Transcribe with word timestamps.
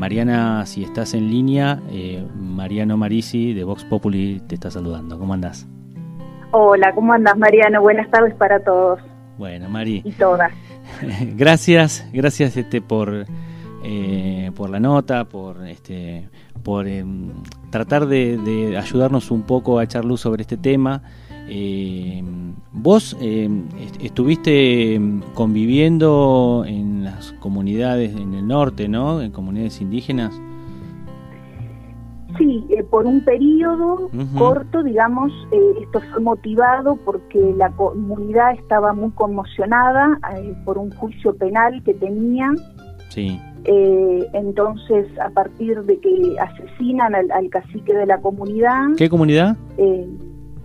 Mariana, 0.00 0.64
si 0.64 0.82
estás 0.82 1.12
en 1.12 1.28
línea, 1.28 1.78
eh, 1.90 2.26
Mariano 2.34 2.96
Marisi 2.96 3.52
de 3.52 3.64
Vox 3.64 3.84
Populi 3.84 4.40
te 4.48 4.54
está 4.54 4.70
saludando. 4.70 5.18
¿Cómo 5.18 5.34
andás? 5.34 5.68
Hola, 6.52 6.94
¿cómo 6.94 7.12
andas 7.12 7.36
Mariano? 7.36 7.82
Buenas 7.82 8.10
tardes 8.10 8.34
para 8.36 8.64
todos. 8.64 8.98
Bueno, 9.36 9.68
Mari. 9.68 10.00
Y 10.02 10.12
todas. 10.12 10.52
gracias, 11.36 12.08
gracias 12.14 12.56
este 12.56 12.80
por 12.80 13.26
eh, 13.84 14.50
por 14.56 14.70
la 14.70 14.80
nota, 14.80 15.26
por 15.26 15.68
este 15.68 16.30
por 16.62 16.88
em, 16.88 17.34
tratar 17.68 18.06
de, 18.06 18.78
ayudarnos 18.78 19.30
un 19.30 19.42
poco 19.42 19.78
a 19.78 19.84
echar 19.84 20.06
luz 20.06 20.22
sobre 20.22 20.40
este 20.40 20.56
tema. 20.56 21.02
Eh, 21.52 22.22
vos 22.72 23.16
em, 23.20 23.64
estuviste 24.00 24.94
em, 24.94 25.20
conviviendo 25.34 26.64
en 26.66 27.04
las 27.04 27.32
comunidades 27.40 28.14
en 28.14 28.34
el 28.34 28.46
norte, 28.46 28.88
¿no? 28.88 29.20
En 29.20 29.32
comunidades 29.32 29.80
indígenas. 29.80 30.40
Sí, 32.38 32.64
eh, 32.70 32.82
por 32.84 33.06
un 33.06 33.20
periodo 33.22 34.08
corto, 34.38 34.82
digamos, 34.82 35.32
eh, 35.50 35.82
esto 35.82 36.00
fue 36.10 36.20
motivado 36.22 36.96
porque 37.04 37.38
la 37.56 37.70
comunidad 37.70 38.52
estaba 38.54 38.92
muy 38.92 39.10
conmocionada 39.10 40.18
eh, 40.36 40.54
por 40.64 40.78
un 40.78 40.90
juicio 40.92 41.34
penal 41.34 41.82
que 41.84 41.94
tenía. 41.94 42.50
Sí. 43.08 43.40
entonces, 43.64 45.06
a 45.18 45.28
partir 45.30 45.82
de 45.82 45.98
que 45.98 46.36
asesinan 46.38 47.12
al, 47.14 47.50
cacique 47.50 47.92
de 47.92 48.06
la 48.06 48.18
comunidad. 48.18 48.94
¿Qué 48.96 49.10
comunidad? 49.10 49.56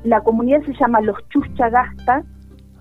La 0.06 0.22
comunidad 0.22 0.62
se 0.66 0.74
llama 0.74 1.02
Los 1.02 1.18
Chuchagastas. 1.30 2.26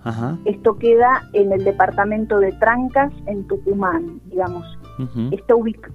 Ajá. 0.03 0.37
Esto 0.45 0.77
queda 0.77 1.23
en 1.33 1.51
el 1.51 1.63
departamento 1.63 2.39
de 2.39 2.51
Trancas, 2.53 3.11
en 3.25 3.45
Tucumán, 3.47 4.21
digamos. 4.29 4.63
Está 5.31 5.55
ubicado 5.55 5.93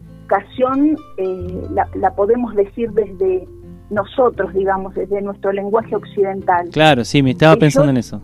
eh, 1.17 1.69
la, 1.95 2.15
podemos 2.15 2.55
decir 2.55 2.91
desde 2.93 3.49
nosotros, 3.91 4.53
digamos, 4.55 4.95
desde 4.95 5.21
nuestro 5.23 5.53
lenguaje 5.53 5.97
occidental. 5.97 6.69
Claro, 6.71 7.05
sí, 7.05 7.23
me 7.23 7.31
estaba 7.31 7.57
pensando 7.57 7.91
en 7.91 7.97
eso. 7.97 8.23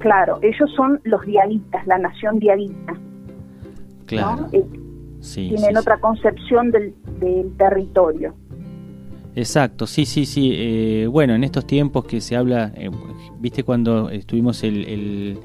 Claro, 0.00 0.38
ellos 0.42 0.70
son 0.74 1.00
los 1.04 1.24
diaguitas, 1.26 1.86
la 1.86 1.98
nación 1.98 2.38
diaguita. 2.38 2.94
Claro. 4.06 4.48
Eh, 4.52 4.64
tienen 5.32 5.76
otra 5.76 5.98
concepción 5.98 6.70
del, 6.70 6.94
territorio. 7.56 8.34
Exacto, 9.40 9.86
sí, 9.86 10.04
sí, 10.04 10.26
sí. 10.26 10.52
Eh, 10.52 11.06
bueno, 11.10 11.34
en 11.34 11.44
estos 11.44 11.66
tiempos 11.66 12.04
que 12.04 12.20
se 12.20 12.36
habla, 12.36 12.72
viste 13.38 13.64
cuando 13.64 14.10
estuvimos 14.10 14.62
el, 14.64 15.38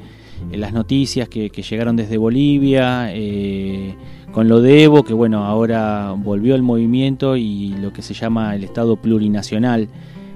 en 0.51 0.61
las 0.61 0.73
noticias 0.73 1.29
que, 1.29 1.49
que 1.49 1.61
llegaron 1.61 1.95
desde 1.95 2.17
Bolivia, 2.17 3.07
eh, 3.13 3.95
con 4.31 4.49
lo 4.49 4.59
de 4.59 4.83
Evo, 4.83 5.03
que 5.03 5.13
bueno, 5.13 5.45
ahora 5.45 6.13
volvió 6.17 6.55
el 6.55 6.61
movimiento 6.61 7.37
y 7.37 7.69
lo 7.81 7.93
que 7.93 8.01
se 8.01 8.13
llama 8.13 8.53
el 8.53 8.65
Estado 8.65 8.97
plurinacional 8.97 9.87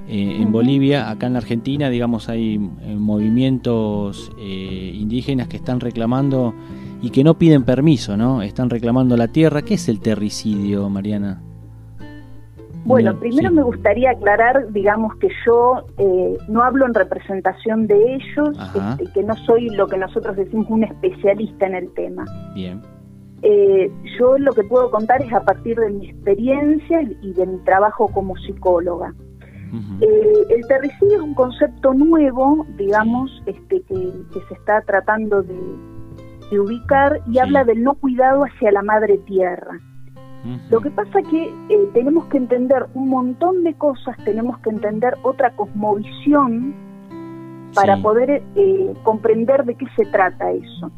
eh, 0.07 0.37
en 0.39 0.53
Bolivia. 0.53 1.09
Acá 1.09 1.27
en 1.27 1.33
la 1.33 1.39
Argentina, 1.39 1.89
digamos, 1.89 2.29
hay 2.29 2.55
eh, 2.55 2.95
movimientos 2.95 4.31
eh, 4.39 4.95
indígenas 4.95 5.49
que 5.49 5.57
están 5.57 5.81
reclamando 5.81 6.55
y 7.01 7.09
que 7.09 7.25
no 7.25 7.37
piden 7.37 7.63
permiso, 7.63 8.15
¿no? 8.15 8.41
Están 8.41 8.69
reclamando 8.69 9.17
la 9.17 9.27
tierra. 9.27 9.63
¿Qué 9.63 9.73
es 9.73 9.89
el 9.89 9.99
terricidio, 9.99 10.89
Mariana? 10.89 11.48
Bueno, 12.85 13.19
primero 13.19 13.51
me 13.51 13.61
gustaría 13.61 14.11
aclarar, 14.11 14.71
digamos, 14.71 15.15
que 15.17 15.29
yo 15.45 15.85
no 16.47 16.63
hablo 16.63 16.85
en 16.85 16.93
representación 16.93 17.87
de 17.87 18.15
ellos, 18.15 18.57
este, 18.75 19.11
que 19.13 19.23
no 19.23 19.35
soy 19.35 19.69
lo 19.69 19.87
que 19.87 19.97
nosotros 19.97 20.35
decimos 20.35 20.67
un 20.69 20.83
especialista 20.83 21.67
en 21.67 21.75
el 21.75 21.93
tema. 21.93 22.25
Bien. 22.55 22.81
Eh, 23.41 23.91
yo 24.19 24.37
lo 24.37 24.51
que 24.53 24.63
puedo 24.63 24.91
contar 24.91 25.21
es 25.21 25.31
a 25.31 25.43
partir 25.43 25.77
de 25.77 25.89
mi 25.89 26.09
experiencia 26.09 27.01
y 27.01 27.33
de 27.33 27.45
mi 27.45 27.57
trabajo 27.59 28.07
como 28.07 28.35
psicóloga. 28.37 29.13
Eh, 30.01 30.45
el 30.49 30.67
terricidio 30.67 31.17
es 31.17 31.21
un 31.21 31.35
concepto 31.35 31.93
nuevo, 31.93 32.65
digamos, 32.75 33.31
este, 33.45 33.81
que, 33.83 34.11
se 34.47 34.53
está 34.55 34.81
tratando 34.81 35.43
de, 35.43 35.59
ubicar 36.59 37.21
y 37.27 37.37
habla 37.37 37.63
del 37.63 37.83
no 37.83 37.93
cuidado 37.93 38.43
hacia 38.43 38.71
la 38.71 38.81
madre 38.81 39.19
tierra. 39.19 39.79
Lo 40.69 40.79
que 40.79 40.89
pasa 40.89 41.21
que 41.29 41.53
eh, 41.69 41.89
tenemos 41.93 42.25
que 42.27 42.37
entender 42.37 42.85
un 42.93 43.09
montón 43.09 43.63
de 43.63 43.73
cosas, 43.73 44.15
tenemos 44.23 44.57
que 44.59 44.69
entender 44.69 45.15
otra 45.23 45.51
cosmovisión 45.51 46.73
para 47.75 47.97
poder 47.97 48.41
comprender 49.03 49.65
de 49.65 49.75
qué 49.75 49.85
se 49.95 50.05
trata 50.05 50.51
eso. 50.51 50.91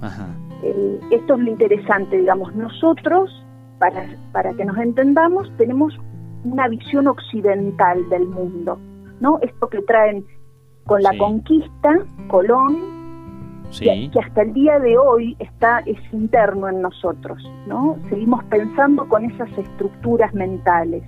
Ajá. 0.00 0.28
Eh, 0.62 1.00
esto 1.10 1.34
es 1.34 1.40
lo 1.40 1.50
interesante, 1.50 2.18
digamos, 2.18 2.54
nosotros, 2.54 3.30
para, 3.78 4.06
para 4.32 4.52
que 4.54 4.64
nos 4.64 4.76
entendamos, 4.78 5.50
tenemos 5.56 5.98
una 6.44 6.68
visión 6.68 7.06
occidental 7.08 8.08
del 8.08 8.26
mundo, 8.26 8.78
¿no? 9.20 9.38
Esto 9.42 9.68
que 9.68 9.82
traen 9.82 10.24
con 10.86 11.02
la 11.02 11.16
conquista, 11.18 11.98
Colón, 12.28 13.01
que, 13.78 14.10
hasta 14.18 14.42
el 14.42 14.52
día 14.52 14.78
de 14.78 14.98
hoy 14.98 15.36
está 15.38 15.80
es 15.80 15.98
interno 16.12 16.68
en 16.68 16.82
nosotros, 16.82 17.42
¿no? 17.66 17.96
Seguimos 18.08 18.42
pensando 18.44 19.08
con 19.08 19.24
esas 19.24 19.48
estructuras 19.56 20.32
mentales. 20.34 21.02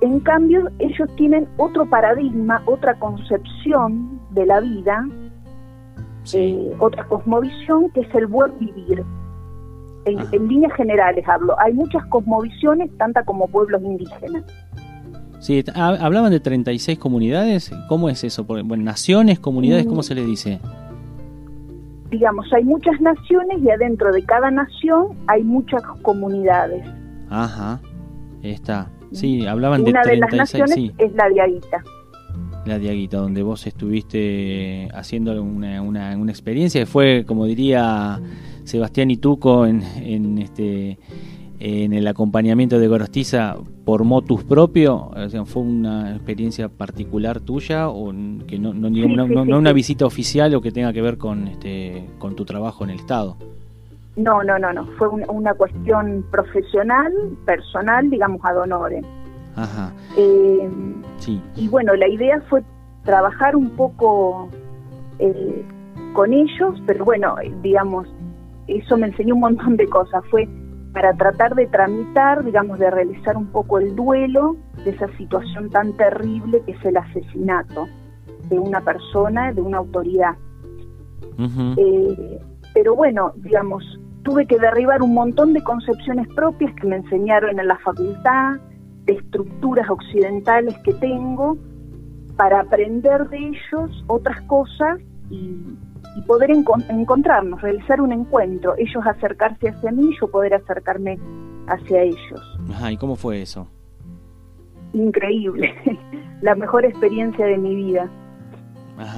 En 0.00 0.20
cambio, 0.20 0.68
ellos 0.78 1.08
tienen 1.16 1.46
otro 1.56 1.86
paradigma, 1.86 2.62
otra 2.66 2.98
concepción 2.98 4.20
de 4.30 4.46
la 4.46 4.60
vida 4.60 5.06
eh, 6.34 6.76
otra 6.78 7.04
cosmovisión 7.04 7.90
que 7.90 8.00
es 8.00 8.14
el 8.14 8.26
buen 8.26 8.58
vivir. 8.58 9.04
En, 10.06 10.48
líneas 10.48 10.72
generales 10.74 11.26
hablo. 11.28 11.58
Hay 11.60 11.72
muchas 11.72 12.04
cosmovisiones, 12.06 12.90
tantas 12.98 13.24
como 13.26 13.46
pueblos 13.48 13.82
indígenas. 13.82 14.44
Sí, 15.40 15.64
hablaban 15.74 16.30
de 16.30 16.40
36 16.40 16.98
comunidades. 16.98 17.72
¿Cómo 17.88 18.08
es 18.08 18.22
eso? 18.24 18.44
Bueno, 18.44 18.76
naciones, 18.76 19.40
comunidades, 19.40 19.86
¿cómo 19.86 20.00
mm. 20.00 20.04
se 20.04 20.14
les 20.14 20.26
dice? 20.26 20.60
Digamos, 22.10 22.52
hay 22.52 22.64
muchas 22.64 23.00
naciones 23.00 23.62
y 23.62 23.70
adentro 23.70 24.12
de 24.12 24.22
cada 24.24 24.50
nación 24.50 25.16
hay 25.26 25.42
muchas 25.42 25.82
comunidades. 26.02 26.84
Ajá, 27.30 27.80
está. 28.42 28.90
Sí, 29.12 29.46
hablaban 29.46 29.84
de 29.84 29.92
36. 29.92 30.18
Una 30.18 30.26
de 30.26 30.36
las 30.36 30.52
naciones 30.52 30.92
es 30.98 31.12
la 31.14 31.28
de 31.28 31.40
Aguita 31.40 31.82
la 32.66 32.78
Diaguita, 32.78 33.16
donde 33.16 33.42
vos 33.42 33.66
estuviste 33.66 34.88
haciendo 34.92 35.42
una, 35.42 35.80
una, 35.80 36.16
una, 36.16 36.30
experiencia 36.30 36.82
que 36.82 36.86
fue, 36.86 37.24
como 37.26 37.46
diría 37.46 38.20
Sebastián 38.64 39.10
Ituco 39.10 39.66
en, 39.66 39.82
en 39.96 40.38
este 40.38 40.98
en 41.60 41.92
el 41.92 42.08
acompañamiento 42.08 42.78
de 42.78 42.88
Gorostiza 42.88 43.56
por 43.84 44.04
motus 44.04 44.42
propio, 44.44 45.10
o 45.14 45.28
sea, 45.28 45.44
fue 45.44 45.62
una 45.62 46.12
experiencia 46.16 46.70
particular 46.70 47.38
tuya 47.40 47.90
o 47.90 48.10
que 48.46 48.58
no 48.58 48.72
no, 48.72 48.88
no, 48.90 49.58
una 49.58 49.72
visita 49.74 50.06
oficial 50.06 50.54
o 50.54 50.62
que 50.62 50.72
tenga 50.72 50.92
que 50.94 51.02
ver 51.02 51.18
con 51.18 51.48
este 51.48 52.06
con 52.18 52.34
tu 52.34 52.46
trabajo 52.46 52.84
en 52.84 52.90
el 52.90 52.96
estado. 52.96 53.36
No, 54.16 54.42
no, 54.42 54.58
no, 54.58 54.72
no, 54.72 54.86
fue 54.98 55.08
una 55.08 55.54
cuestión 55.54 56.24
profesional, 56.30 57.12
personal, 57.44 58.08
digamos, 58.08 58.40
ad 58.42 58.58
honorem. 58.58 59.04
Ajá. 59.54 59.92
Eh, 60.16 60.70
sí. 61.18 61.40
Y 61.56 61.68
bueno, 61.68 61.94
la 61.94 62.08
idea 62.08 62.40
fue 62.48 62.62
trabajar 63.04 63.54
un 63.54 63.70
poco 63.70 64.48
eh, 65.18 65.64
con 66.14 66.32
ellos, 66.32 66.82
pero 66.86 67.04
bueno, 67.04 67.36
digamos, 67.62 68.08
eso 68.66 68.96
me 68.96 69.08
enseñó 69.08 69.34
un 69.34 69.40
montón 69.40 69.76
de 69.76 69.86
cosas. 69.86 70.22
Fue 70.30 70.48
para 70.92 71.14
tratar 71.14 71.54
de 71.54 71.66
tramitar, 71.66 72.44
digamos, 72.44 72.78
de 72.78 72.90
realizar 72.90 73.36
un 73.36 73.46
poco 73.46 73.78
el 73.78 73.94
duelo 73.94 74.56
de 74.84 74.90
esa 74.90 75.08
situación 75.16 75.70
tan 75.70 75.96
terrible 75.96 76.62
que 76.66 76.72
es 76.72 76.84
el 76.84 76.96
asesinato 76.96 77.86
de 78.48 78.58
una 78.58 78.80
persona, 78.80 79.52
de 79.52 79.60
una 79.60 79.78
autoridad. 79.78 80.36
Eh, 81.76 82.40
pero 82.74 82.94
bueno, 82.94 83.32
digamos, 83.36 83.84
tuve 84.24 84.46
que 84.46 84.58
derribar 84.58 85.02
un 85.02 85.14
montón 85.14 85.52
de 85.52 85.62
concepciones 85.62 86.28
propias 86.34 86.74
que 86.74 86.86
me 86.86 86.96
enseñaron 86.96 87.58
en 87.58 87.68
la 87.68 87.78
facultad, 87.78 88.56
estructuras 89.06 89.88
occidentales 89.88 90.76
que 90.84 90.92
tengo 90.94 91.56
para 92.36 92.60
aprender 92.60 93.28
de 93.28 93.38
ellos 93.38 94.04
otras 94.06 94.40
cosas 94.42 95.00
y, 95.30 95.76
poder 96.26 96.50
encontrarnos, 96.50 97.60
realizar 97.62 98.00
un 98.00 98.12
encuentro, 98.12 98.74
ellos 98.78 99.06
acercarse 99.06 99.68
hacia 99.68 99.92
mí, 99.92 100.10
yo 100.20 100.28
poder 100.28 100.54
acercarme 100.54 101.18
hacia 101.66 102.02
ellos. 102.02 102.58
Ajá, 102.70 102.92
¿y 102.92 102.96
cómo 102.96 103.16
fue 103.16 103.42
eso? 103.42 103.68
Increíble, 104.92 105.72
la 106.42 106.54
mejor 106.54 106.84
experiencia 106.84 107.46
de 107.46 107.58
mi 107.58 107.74
vida. 107.74 108.10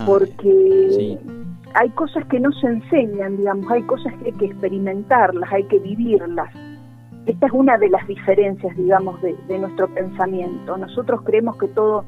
porque 0.07 1.19
hay 1.75 1.89
cosas 1.91 2.25
que 2.27 2.39
no 2.39 2.53
se 2.53 2.67
enseñan, 2.67 3.37
digamos, 3.37 3.71
hay 3.71 3.83
cosas 3.83 4.13
que 4.19 4.27
hay 4.27 4.33
que 4.33 4.47
experimentarlas, 4.47 5.51
hay 5.53 5.65
que 5.65 5.79
vivirlas. 5.79 6.55
Esta 7.27 7.47
es 7.47 7.53
una 7.53 7.79
de 7.79 7.89
las 7.89 8.07
diferencias, 8.07 8.77
digamos, 8.77 9.21
de, 9.23 9.59
nuestro 9.59 9.89
pensamiento. 9.95 10.77
Nosotros 10.77 11.23
creemos 11.23 11.57
que 11.57 11.69
todo 11.69 12.05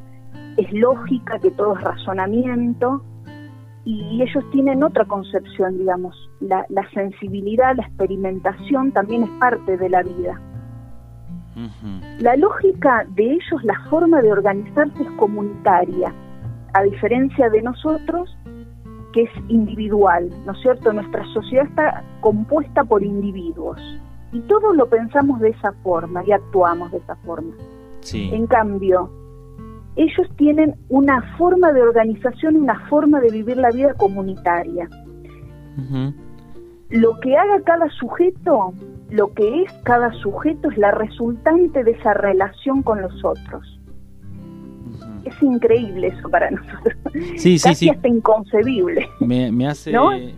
es 0.57 0.73
lógica, 0.73 1.39
que 1.39 1.51
todo 1.53 1.77
es 1.77 1.83
razonamiento, 1.83 3.03
y 3.85 4.23
ellos 4.23 4.45
tienen 4.51 4.83
otra 4.83 5.05
concepción, 5.05 5.79
digamos, 5.79 6.17
la, 6.41 6.67
sensibilidad, 6.93 7.77
la 7.77 7.83
experimentación 7.83 8.93
también 8.93 9.25
es 9.25 9.31
parte 9.39 9.77
de 9.77 9.89
la 9.89 10.03
vida. 10.03 10.41
La 12.19 12.35
lógica 12.37 13.07
de 13.11 13.33
ellos, 13.33 13.63
la 13.63 13.79
forma 13.91 14.21
de 14.23 14.33
organizarse 14.33 15.03
es 15.03 15.11
comunitaria, 15.19 16.13
a 16.73 16.83
diferencia 16.83 17.49
de 17.51 17.63
nosotros, 17.63 18.37
que 19.13 19.23
es 19.23 19.31
individual, 19.49 20.31
¿no 20.45 20.53
es 20.53 20.61
cierto? 20.63 20.93
Nuestra 20.93 21.25
sociedad 21.33 21.67
está 21.67 22.03
compuesta 22.21 22.83
por 22.83 23.05
individuos 23.05 23.79
y 24.33 24.41
todos 24.41 24.77
lo 24.77 24.89
pensamos 24.89 25.39
de 25.39 25.51
esa 25.51 25.73
forma 25.85 26.25
y 26.27 26.33
actuamos 26.33 26.91
de 26.91 26.99
esa 26.99 27.15
forma. 27.17 27.55
En 28.13 28.47
cambio, 28.49 29.11
ellos 29.97 30.29
tienen 30.37 30.75
una 30.89 31.23
forma 31.37 31.73
de 31.73 31.83
organización, 31.83 32.57
una 32.57 32.79
forma 32.89 33.21
de 33.21 33.31
vivir 33.31 33.57
la 33.57 33.71
vida 33.71 33.95
comunitaria. 33.95 34.89
Lo 36.91 37.19
que 37.21 37.37
haga 37.37 37.61
cada 37.65 37.89
sujeto, 37.91 38.73
lo 39.11 39.33
que 39.35 39.63
es 39.63 39.73
cada 39.85 40.13
sujeto 40.15 40.71
es 40.71 40.79
la 40.79 40.91
resultante 40.91 41.85
de 41.85 41.93
esa 41.93 42.15
relación 42.15 42.83
con 42.83 43.03
los 43.03 43.25
otros. 43.25 43.81
Es 45.25 45.43
increíble 45.43 46.09
eso 46.09 46.29
para 46.29 46.51
nosotros. 46.51 46.95
Sí, 47.37 47.59
sí, 47.59 47.75
sí. 47.75 47.89
hasta 47.89 48.09
inconcebible. 48.09 49.09
Me, 49.21 49.67
hace, 49.67 49.93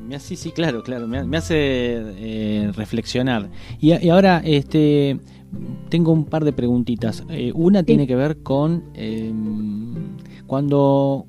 me 0.07 0.15
hace, 0.15 0.37
sí, 0.37 0.53
claro, 0.53 0.83
claro, 0.83 1.09
me, 1.09 1.37
hace 1.37 1.57
eh, 1.57 2.71
reflexionar. 2.77 3.49
Y, 3.81 4.09
ahora, 4.09 4.41
este, 4.45 5.19
tengo 5.89 6.13
un 6.13 6.25
par 6.25 6.45
de 6.45 6.53
preguntitas. 6.53 7.25
Eh, 7.29 7.53
una 7.55 7.83
tiene 7.83 8.07
que 8.07 8.17
ver 8.17 8.43
con 8.43 8.85
em, 8.95 10.17
cuando 10.47 11.27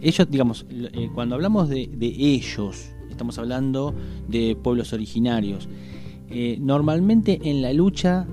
ellos, 0.00 0.30
digamos, 0.30 0.66
eh, 0.70 1.10
cuando 1.14 1.34
hablamos 1.34 1.68
de, 1.68 1.88
de, 1.92 2.06
ellos, 2.06 2.90
estamos 3.10 3.38
hablando 3.38 3.94
de 4.28 4.56
pueblos 4.56 4.92
originarios. 4.92 5.68
normalmente 6.58 7.38
en 7.44 7.62
la 7.62 7.72
lucha 7.72 8.26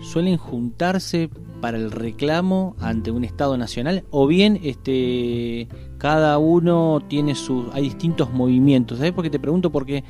suelen 0.00 0.38
juntarse 0.38 1.28
para 1.60 1.78
el 1.78 1.90
reclamo 1.90 2.76
ante 2.80 3.10
un 3.10 3.24
Estado 3.24 3.56
nacional 3.58 4.04
o 4.10 4.26
bien 4.26 4.60
este 4.62 5.68
cada 5.98 6.38
uno 6.38 7.00
tiene 7.08 7.34
sus 7.34 7.66
hay 7.72 7.82
distintos 7.82 8.32
movimientos 8.32 8.98
¿sabes 8.98 9.12
por 9.12 9.24
qué 9.24 9.30
te 9.30 9.40
pregunto? 9.40 9.70
porque 9.70 10.04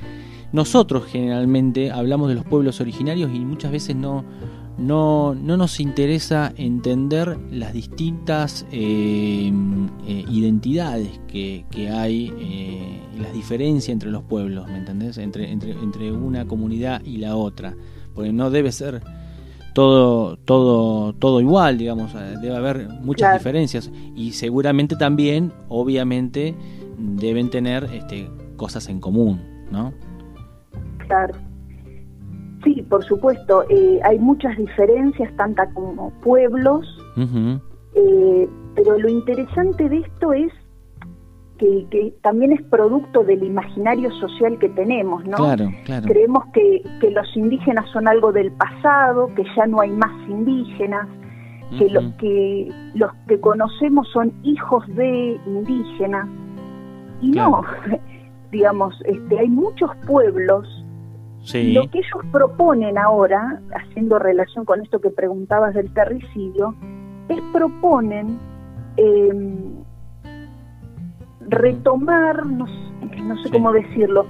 nosotros 0.53 1.07
generalmente 1.07 1.91
hablamos 1.91 2.29
de 2.29 2.35
los 2.35 2.45
pueblos 2.45 2.81
originarios 2.81 3.31
y 3.35 3.41
muchas 3.41 3.71
veces 3.73 3.97
no 3.97 4.25
no, 4.79 5.35
no 5.35 5.57
nos 5.57 5.81
interesa 5.81 6.53
entender 6.57 7.37
las 7.51 7.73
distintas 7.73 8.65
eh, 8.71 9.53
eh, 10.07 10.25
identidades 10.31 11.21
que, 11.27 11.67
que 11.71 11.91
hay, 11.91 12.33
eh, 12.39 13.01
las 13.21 13.33
diferencias 13.33 13.93
entre 13.93 14.11
los 14.11 14.23
pueblos, 14.23 14.69
¿me 14.69 14.79
entendés? 14.79 15.19
Entre, 15.19 15.51
entre, 15.51 15.73
entre 15.73 16.13
una 16.13 16.47
comunidad 16.47 17.05
y 17.05 17.19
la 17.19 17.35
otra. 17.35 17.75
Porque 18.15 18.33
no 18.33 18.51
debe 18.51 18.71
ser 18.71 19.03
todo, 19.75 20.37
todo, 20.37 21.13
todo 21.13 21.41
igual, 21.41 21.77
digamos, 21.77 22.15
eh, 22.15 22.37
debe 22.41 22.57
haber 22.57 22.89
muchas 22.89 23.35
diferencias 23.35 23.91
y 24.15 24.33
seguramente 24.33 24.95
también, 24.95 25.53
obviamente, 25.69 26.55
deben 26.97 27.51
tener 27.51 27.85
este, 27.93 28.31
cosas 28.57 28.89
en 28.89 29.01
común, 29.01 29.41
¿no? 29.73 29.93
Sí, 32.65 32.83
por 32.89 33.05
supuesto, 33.05 33.65
eh, 33.69 34.01
hay 34.05 34.19
muchas 34.19 34.57
diferencias, 34.57 35.35
tanto 35.37 35.63
como 35.75 36.11
pueblos, 36.23 36.87
eh, 37.95 38.49
pero 38.75 38.99
lo 38.99 39.09
interesante 39.09 39.89
de 39.89 39.99
esto 39.99 40.33
es 40.33 40.53
que, 41.59 42.15
también 42.23 42.53
es 42.53 42.63
producto 42.63 43.25
del 43.25 43.43
imaginario 43.43 44.11
social 44.13 44.59
que 44.59 44.69
tenemos, 44.71 45.25
¿no? 45.25 45.37
Claro, 45.37 45.71
claro. 45.85 46.07
Creemos 46.07 46.45
que, 46.53 46.83
que, 47.01 47.11
los 47.11 47.37
indígenas 47.37 47.89
son 47.91 48.07
algo 48.09 48.33
del 48.33 48.53
pasado, 48.53 49.33
que 49.35 49.45
ya 49.57 49.67
no 49.67 49.81
hay 49.81 49.91
más 49.91 50.13
indígenas, 50.29 51.09
que, 51.77 51.91
lo, 51.91 52.17
que 52.17 52.73
los 52.95 53.13
que 53.27 53.41
conocemos 53.41 54.09
son 54.13 54.33
hijos 54.43 54.87
de 54.95 55.39
indígenas. 55.47 56.29
Y 57.21 57.31
no, 57.33 57.63
digamos, 58.53 58.95
este, 59.05 59.39
hay 59.39 59.49
muchos 59.49 59.91
pueblos. 60.07 60.67
Sí. 61.43 61.73
Lo 61.73 61.89
que 61.91 61.99
ellos 61.99 62.25
proponen 62.31 62.99
ahora, 62.99 63.61
haciendo 63.75 64.19
relación 64.19 64.65
con 64.65 64.83
esto 64.83 65.01
que 65.01 65.11
preguntabas 65.11 65.75
del 65.75 65.93
terricidio, 65.95 66.75
es 67.29 67.41
proponen 67.53 68.39
eh, 68.97 69.33
retomar, 71.49 72.45
no, 72.47 72.67
sé 72.67 73.51
cómo 73.51 73.73
decirlo, 73.73 74.27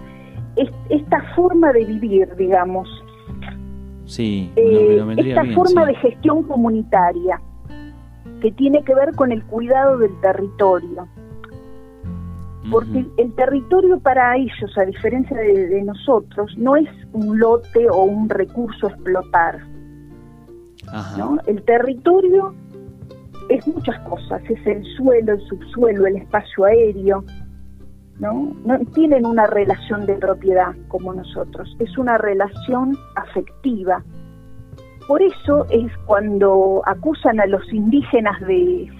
esta 0.91 1.23
forma 1.35 1.73
de 1.73 1.85
vivir, 1.85 2.35
digamos. 2.37 2.89
Sí, 4.05 4.51
eh, 4.57 5.05
esta 5.17 5.45
forma 5.55 5.85
de 5.87 5.95
gestión 5.97 6.43
comunitaria 6.45 7.41
que 8.41 8.53
tiene 8.53 8.83
que 8.85 8.95
ver 8.95 9.15
con 9.15 9.33
el 9.33 9.45
cuidado 9.45 9.99
del 9.99 10.19
territorio. 10.21 11.09
Porque 12.71 13.07
el 13.17 13.35
territorio 13.35 13.99
para 14.01 14.37
ellos, 14.37 14.77
a 14.77 14.85
diferencia 14.85 15.37
de, 15.37 15.83
nosotros, 15.83 16.53
no 16.59 16.77
es 16.77 16.89
un 17.13 17.39
lote 17.39 17.89
o 17.89 18.03
un 18.03 18.29
recurso 18.29 18.89
a 18.89 18.91
explotar. 18.91 19.61
¿no? 21.17 21.39
El 21.47 21.63
territorio 21.63 22.55
es 23.49 23.67
muchas 23.67 23.99
cosas, 24.01 24.43
es 24.49 24.67
el 24.67 24.85
suelo, 24.97 25.33
el 25.33 25.41
subsuelo, 25.49 26.07
el 26.07 26.17
espacio 26.17 26.65
aéreo, 26.65 27.25
¿no? 28.19 28.55
No 28.65 28.79
tienen 28.95 29.25
una 29.25 29.47
relación 29.47 30.07
de 30.07 30.15
propiedad 30.15 30.75
como 30.89 31.15
nosotros, 31.15 31.75
es 31.79 31.97
una 31.97 32.19
relación 32.19 32.97
afectiva. 33.17 34.03
Por 35.07 35.23
eso 35.23 35.65
es 35.71 35.91
cuando 36.05 36.83
acusan 36.85 37.41
a 37.41 37.47
los 37.47 37.73
indígenas 37.73 38.39
de 38.43 38.91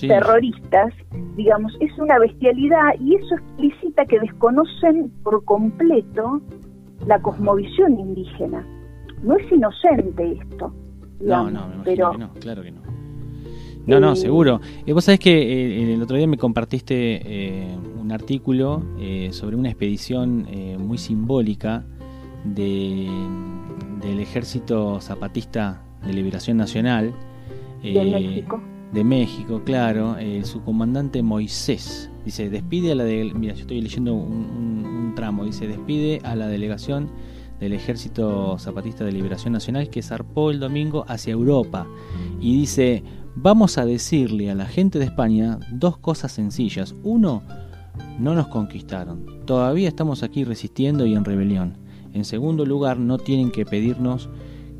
terroristas, 0.00 0.92
digamos, 1.36 1.72
es 1.80 1.96
una 1.98 2.18
bestialidad 2.18 2.94
y 3.00 3.14
eso 3.14 3.34
explicita 3.36 4.04
que 4.06 4.20
desconocen 4.20 5.10
por 5.22 5.44
completo 5.44 6.40
la 7.06 7.20
cosmovisión 7.20 7.98
indígena. 7.98 8.66
No 9.22 9.36
es 9.36 9.52
inocente 9.52 10.38
esto. 10.40 10.72
no, 11.20 11.50
no, 11.50 11.66
pero, 11.84 12.16
no, 12.16 12.32
claro 12.34 12.62
que 12.62 12.70
no. 12.70 12.80
No, 13.86 13.98
no, 13.98 14.14
seguro. 14.14 14.60
Eh, 14.86 14.92
vos 14.92 15.04
sabés 15.04 15.20
que 15.20 15.30
eh, 15.32 15.94
el 15.94 16.02
otro 16.02 16.16
día 16.16 16.26
me 16.26 16.36
compartiste 16.36 17.22
eh, 17.24 17.76
un 18.00 18.12
artículo 18.12 18.82
sobre 19.30 19.56
una 19.56 19.68
expedición 19.68 20.46
muy 20.78 20.98
simbólica 20.98 21.84
de, 22.44 23.08
del 24.02 24.20
Ejército 24.20 25.00
Zapatista 25.00 25.82
de 26.04 26.12
Liberación 26.12 26.56
Nacional. 26.56 27.12
de 27.82 28.04
México. 28.04 28.60
De 28.92 29.04
México, 29.04 29.62
claro. 29.64 30.16
su 30.42 30.62
comandante 30.62 31.22
Moisés 31.22 32.10
dice: 32.24 32.50
despide 32.50 32.92
a 32.92 32.94
la 32.96 33.04
de. 33.04 33.32
Mira, 33.34 33.54
yo 33.54 33.60
estoy 33.60 33.80
leyendo 33.80 34.14
un, 34.14 34.84
un 34.84 35.12
tramo. 35.14 35.44
Dice: 35.44 35.68
despide 35.68 36.20
a 36.24 36.34
la 36.34 36.48
delegación 36.48 37.08
del 37.60 37.72
Ejército 37.72 38.58
Zapatista 38.58 39.04
de 39.04 39.12
Liberación 39.12 39.52
Nacional 39.52 39.90
que 39.90 40.02
zarpó 40.02 40.50
el 40.50 40.58
domingo 40.58 41.04
hacia 41.06 41.32
Europa. 41.32 41.86
Y 42.40 42.58
dice 42.58 43.04
Vamos 43.36 43.78
a 43.78 43.86
decirle 43.86 44.50
a 44.50 44.56
la 44.56 44.66
gente 44.66 44.98
de 44.98 45.04
España 45.04 45.60
dos 45.70 45.96
cosas 45.96 46.32
sencillas. 46.32 46.96
Uno, 47.04 47.42
no 48.18 48.34
nos 48.34 48.48
conquistaron. 48.48 49.24
Todavía 49.46 49.88
estamos 49.88 50.22
aquí 50.24 50.42
resistiendo 50.42 51.06
y 51.06 51.14
en 51.14 51.24
rebelión. 51.24 51.78
En 52.12 52.24
segundo 52.24 52.66
lugar, 52.66 52.98
no 52.98 53.18
tienen 53.18 53.52
que 53.52 53.64
pedirnos 53.64 54.28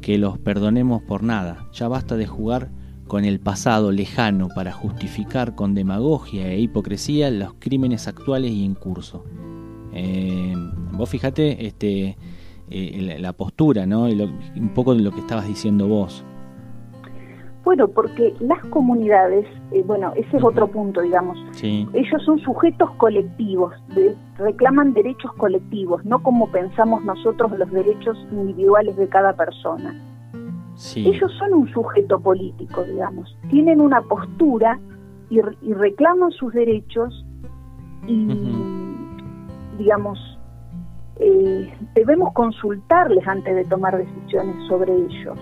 que 0.01 0.19
los 0.19 0.39
perdonemos 0.39 1.01
por 1.03 1.23
nada. 1.23 1.69
Ya 1.73 1.87
basta 1.87 2.17
de 2.17 2.27
jugar 2.27 2.71
con 3.11 3.25
el 3.25 3.41
pasado 3.41 3.91
lejano 3.91 4.47
para 4.55 4.71
justificar 4.71 5.57
con 5.57 5.75
demagogia 5.75 6.47
e 6.47 6.61
hipocresía 6.61 7.29
los 7.33 7.55
crímenes 7.55 8.07
actuales 8.07 8.53
y 8.53 8.65
en 8.65 8.77
curso. 8.77 9.25
Eh, 9.93 10.55
vos 10.93 11.11
fijate 11.11 11.67
este, 11.67 12.17
eh, 12.71 13.17
la, 13.19 13.33
postura, 13.33 13.85
¿no? 13.85 14.05
un 14.05 14.71
poco 14.77 14.95
de 14.95 15.03
lo 15.03 15.11
que 15.11 15.19
estabas 15.19 15.49
diciendo 15.49 15.89
vos. 15.89 16.25
Bueno, 17.65 17.89
porque 17.89 18.33
las 18.39 18.65
comunidades, 18.67 19.45
eh, 19.73 19.83
bueno, 19.85 20.13
ese 20.15 20.37
es 20.37 20.45
otro 20.45 20.69
punto, 20.69 21.01
digamos. 21.01 21.37
Ellos 21.65 22.23
son 22.25 22.39
sujetos 22.39 22.93
colectivos, 22.93 23.75
reclaman 24.39 24.93
derechos 24.93 25.33
colectivos, 25.33 26.05
no 26.05 26.23
como 26.23 26.49
pensamos 26.53 27.05
nosotros 27.05 27.59
los 27.59 27.73
derechos 27.73 28.17
individuales 28.31 28.97
de 28.97 29.09
cada 29.09 29.33
persona. 29.33 30.01
Ellos 30.97 31.31
son 31.39 31.53
un 31.55 31.69
sujeto 31.73 32.19
político, 32.21 32.83
digamos. 32.85 33.37
Tienen 33.51 33.81
una 33.81 34.01
postura 34.03 34.79
y, 35.29 35.41
reclaman 35.41 36.31
sus 36.33 36.53
derechos 36.53 37.25
y, 38.07 38.27
digamos, 39.79 40.19
eh, 41.17 41.73
debemos 41.95 42.33
consultarles 42.33 43.27
antes 43.29 43.55
de 43.55 43.65
tomar 43.67 43.97
decisiones 43.97 44.57
sobre 44.69 44.93
ellos. 44.95 45.39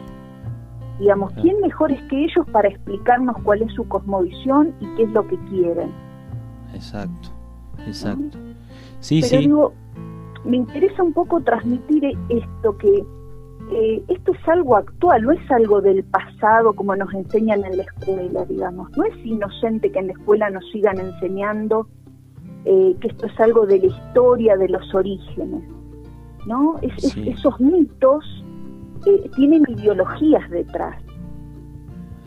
Digamos, 0.98 1.32
¿quién 1.34 1.60
mejor 1.60 1.92
es 1.92 2.02
que 2.04 2.24
ellos 2.24 2.44
para 2.50 2.68
explicarnos 2.68 3.36
cuál 3.44 3.62
es 3.62 3.72
su 3.74 3.86
cosmovisión 3.86 4.74
y 4.80 4.86
qué 4.96 5.04
es 5.04 5.12
lo 5.12 5.26
que 5.28 5.38
quieren? 5.44 5.92
Exacto, 6.74 7.28
exacto. 7.86 8.36
Sí, 8.98 9.20
Pero 9.22 9.40
sí. 9.40 9.46
digo, 9.46 9.72
me 10.44 10.56
interesa 10.56 11.02
un 11.04 11.12
poco 11.12 11.40
transmitir 11.40 12.04
esto, 12.28 12.76
que 12.78 13.06
eh, 13.72 14.02
esto 14.08 14.32
es 14.32 14.48
algo 14.48 14.76
actual, 14.76 15.22
no 15.22 15.32
es 15.32 15.50
algo 15.50 15.80
del 15.80 16.04
pasado 16.04 16.72
como 16.74 16.94
nos 16.96 17.12
enseñan 17.14 17.64
en 17.64 17.76
la 17.76 17.82
escuela, 17.84 18.44
digamos. 18.44 18.90
No 18.96 19.04
es 19.04 19.16
inocente 19.24 19.90
que 19.92 19.98
en 19.98 20.06
la 20.08 20.12
escuela 20.14 20.50
nos 20.50 20.64
sigan 20.70 20.98
enseñando 20.98 21.86
eh, 22.64 22.94
que 23.00 23.08
esto 23.08 23.26
es 23.26 23.40
algo 23.40 23.66
de 23.66 23.78
la 23.78 23.86
historia, 23.86 24.56
de 24.56 24.68
los 24.68 24.94
orígenes. 24.94 25.62
¿no? 26.46 26.76
Es, 26.82 27.04
es- 27.04 27.12
Sí. 27.12 27.28
esos 27.28 27.60
mitos 27.60 28.24
eh, 29.06 29.30
tienen 29.36 29.64
ideologías 29.68 30.48
detrás. 30.50 30.96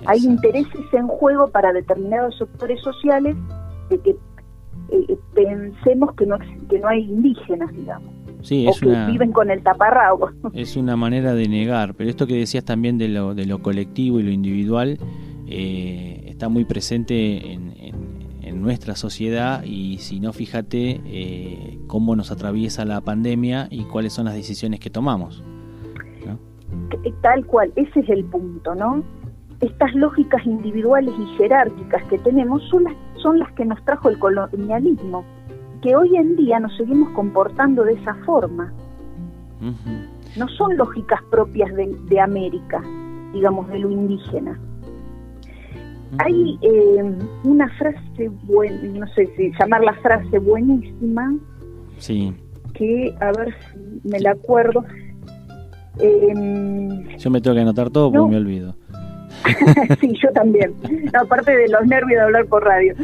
Hay 0.05 0.19
intereses 0.25 0.81
en 0.93 1.07
juego 1.07 1.47
para 1.49 1.73
determinados 1.73 2.37
sectores 2.37 2.81
sociales 2.81 3.35
de 3.89 3.99
que 3.99 4.15
pensemos 5.33 6.13
que 6.15 6.25
no, 6.25 6.37
que 6.69 6.79
no 6.79 6.87
hay 6.87 7.03
indígenas, 7.03 7.71
digamos, 7.73 8.13
Sí, 8.41 8.65
o 8.67 8.71
es 8.71 8.79
que 8.79 8.87
una, 8.87 9.07
viven 9.07 9.31
con 9.31 9.49
el 9.51 9.61
taparrabo. 9.63 10.29
es 10.53 10.75
una 10.77 10.95
manera 10.95 11.33
de 11.33 11.47
negar, 11.47 11.93
pero 11.95 12.09
esto 12.09 12.25
que 12.27 12.35
decías 12.35 12.65
también 12.65 12.97
de 12.97 13.07
lo, 13.07 13.33
de 13.35 13.45
lo 13.45 13.61
colectivo 13.61 14.19
y 14.19 14.23
lo 14.23 14.31
individual 14.31 14.97
eh, 15.47 16.23
está 16.27 16.49
muy 16.49 16.65
presente 16.65 17.51
en, 17.53 17.73
en- 17.77 18.21
en 18.43 18.61
nuestra 18.61 18.95
sociedad 18.95 19.63
y 19.63 19.99
si 19.99 20.19
no, 20.19 20.33
fíjate 20.33 20.99
eh, 21.05 21.77
cómo 21.87 22.15
nos 22.15 22.31
atraviesa 22.31 22.83
la 22.85 22.99
pandemia 23.01 23.67
y 23.69 23.83
cuáles 23.83 24.13
son 24.13 24.25
las 24.25 24.33
decisiones 24.33 24.79
que 24.79 24.89
tomamos. 24.89 25.41
¿no? 26.25 26.39
Que- 26.89 27.11
Tal 27.21 27.45
cual, 27.45 27.71
ese 27.75 27.99
es 28.01 28.09
el 28.09 28.25
punto, 28.25 28.73
¿no? 28.75 29.03
Estas 29.61 29.93
lógicas 29.93 30.43
individuales 30.45 31.13
y 31.19 31.37
jerárquicas 31.37 32.03
que 32.05 32.17
tenemos 32.17 32.61
son 32.69 32.83
las, 32.85 32.93
son 33.21 33.37
las 33.39 33.51
que 33.53 33.63
nos 33.63 33.83
trajo 33.85 34.09
el 34.09 34.17
colonialismo, 34.19 35.23
que 35.81 35.95
hoy 35.95 36.15
en 36.15 36.35
día 36.35 36.59
nos 36.59 36.75
seguimos 36.77 37.09
comportando 37.09 37.83
de 37.83 37.93
esa 37.93 38.13
forma. 38.25 38.73
No 40.37 40.47
son 40.49 40.75
lógicas 40.77 41.21
propias 41.29 41.73
de, 41.75 41.95
de 42.09 42.19
América, 42.19 42.81
digamos, 43.33 43.67
de 43.69 43.79
lo 43.79 43.91
indígena. 43.91 44.59
Hay 46.17 46.57
eh, 46.61 47.15
una 47.43 47.69
frase, 47.77 48.29
buen, 48.43 48.99
no 48.99 49.07
sé 49.09 49.27
si 49.37 49.51
llamar 49.57 49.83
la 49.83 49.93
frase 49.95 50.39
buenísima, 50.39 51.33
Sí, 52.01 52.33
que 52.73 53.15
a 53.19 53.31
ver 53.31 53.53
si 53.71 54.09
me 54.09 54.19
la 54.19 54.31
acuerdo. 54.31 54.83
Em, 55.99 57.07
yo 57.17 57.29
me 57.29 57.39
tengo 57.39 57.55
que 57.55 57.61
anotar 57.61 57.91
todo 57.91 58.11
porque 58.11 58.31
me 58.31 58.37
olvido. 58.37 58.75
sí, 60.01 60.13
yo 60.21 60.31
también. 60.33 60.73
No, 61.13 61.21
aparte 61.21 61.55
de 61.55 61.69
los 61.69 61.85
nervios 61.85 62.17
de 62.17 62.21
hablar 62.21 62.45
por 62.47 62.63
radio. 62.63 62.95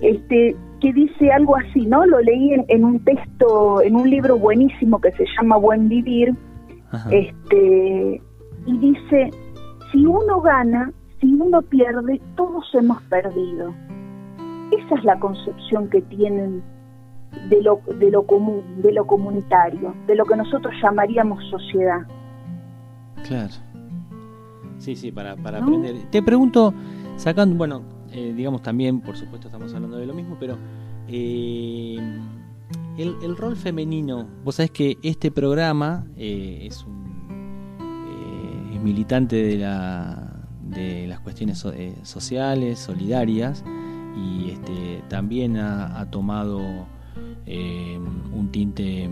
Este, 0.00 0.56
que 0.80 0.92
dice 0.92 1.30
algo 1.32 1.56
así, 1.56 1.86
¿no? 1.86 2.06
Lo 2.06 2.20
leí 2.20 2.52
en, 2.52 2.64
en 2.68 2.84
un 2.84 3.00
texto, 3.04 3.80
en 3.82 3.96
un 3.96 4.08
libro 4.08 4.38
buenísimo 4.38 5.00
que 5.00 5.12
se 5.12 5.24
llama 5.36 5.56
Buen 5.56 5.88
Vivir, 5.88 6.34
Ajá. 6.90 7.10
este, 7.10 8.22
y 8.66 8.78
dice, 8.78 9.30
si 9.92 10.06
uno 10.06 10.40
gana, 10.40 10.92
si 11.20 11.34
uno 11.34 11.62
pierde, 11.62 12.20
todos 12.36 12.64
hemos 12.74 13.02
perdido. 13.04 13.74
Esa 14.70 14.94
es 14.96 15.04
la 15.04 15.18
concepción 15.18 15.88
que 15.88 16.02
tienen 16.02 16.62
de 17.48 17.62
lo, 17.62 17.80
de 17.98 18.10
lo 18.10 18.24
común, 18.26 18.62
de 18.82 18.92
lo 18.92 19.06
comunitario, 19.06 19.94
de 20.06 20.14
lo 20.14 20.24
que 20.24 20.36
nosotros 20.36 20.72
llamaríamos 20.82 21.42
sociedad. 21.50 22.00
Claro. 23.26 23.52
Sí, 24.78 24.94
sí, 24.94 25.10
para, 25.10 25.36
para 25.36 25.58
¿No? 25.60 25.66
aprender. 25.66 25.96
Te 26.10 26.22
pregunto, 26.22 26.72
sacando, 27.16 27.56
bueno, 27.56 27.82
eh, 28.12 28.32
digamos 28.36 28.62
también, 28.62 29.00
por 29.00 29.16
supuesto 29.16 29.48
estamos 29.48 29.72
hablando 29.74 29.98
de 29.98 30.06
lo 30.06 30.14
mismo, 30.14 30.36
pero 30.38 30.56
eh, 31.08 31.98
el, 32.96 33.36
rol 33.36 33.56
femenino, 33.56 34.26
vos 34.44 34.56
sabés 34.56 34.70
que 34.70 34.98
este 35.02 35.30
programa 35.30 36.06
eh, 36.16 36.66
es 36.66 36.84
un 36.84 37.08
es 38.72 38.80
militante 38.82 39.36
de 39.36 39.58
la 39.58 40.24
de 40.62 41.06
las 41.06 41.20
cuestiones 41.20 41.58
so- 41.58 41.72
sociales, 42.02 42.78
solidarias, 42.78 43.64
y 44.16 44.50
este 44.50 45.02
también 45.08 45.56
ha, 45.56 45.98
ha 45.98 46.10
tomado 46.10 46.60
un 47.46 48.50
tinte 48.52 49.08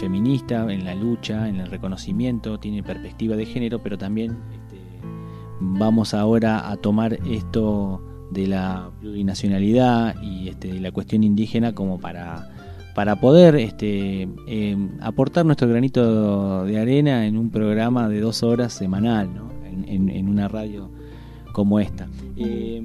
feminista 0.00 0.70
en 0.72 0.84
la 0.84 0.94
lucha, 0.94 1.48
en 1.48 1.56
el 1.56 1.68
reconocimiento, 1.68 2.58
tiene 2.58 2.82
perspectiva 2.82 3.36
de 3.36 3.46
género, 3.46 3.80
pero 3.82 3.96
también 3.96 4.36
este, 4.52 4.80
vamos 5.60 6.14
ahora 6.14 6.68
a 6.70 6.76
tomar 6.76 7.18
esto 7.26 8.02
de 8.30 8.46
la 8.46 8.90
plurinacionalidad 9.00 10.20
y 10.22 10.48
este, 10.48 10.72
de 10.72 10.80
la 10.80 10.90
cuestión 10.92 11.22
indígena 11.24 11.72
como 11.74 11.98
para, 12.00 12.48
para 12.94 13.20
poder 13.20 13.56
este, 13.56 14.28
eh, 14.48 14.76
aportar 15.00 15.44
nuestro 15.46 15.68
granito 15.68 16.64
de 16.64 16.78
arena 16.78 17.26
en 17.26 17.36
un 17.36 17.50
programa 17.50 18.08
de 18.08 18.20
dos 18.20 18.42
horas 18.42 18.72
semanal, 18.72 19.32
¿no? 19.34 19.50
en, 19.86 20.28
una 20.28 20.48
radio 20.48 20.90
como 21.52 21.78
esta. 21.80 22.08
Eh, 22.36 22.82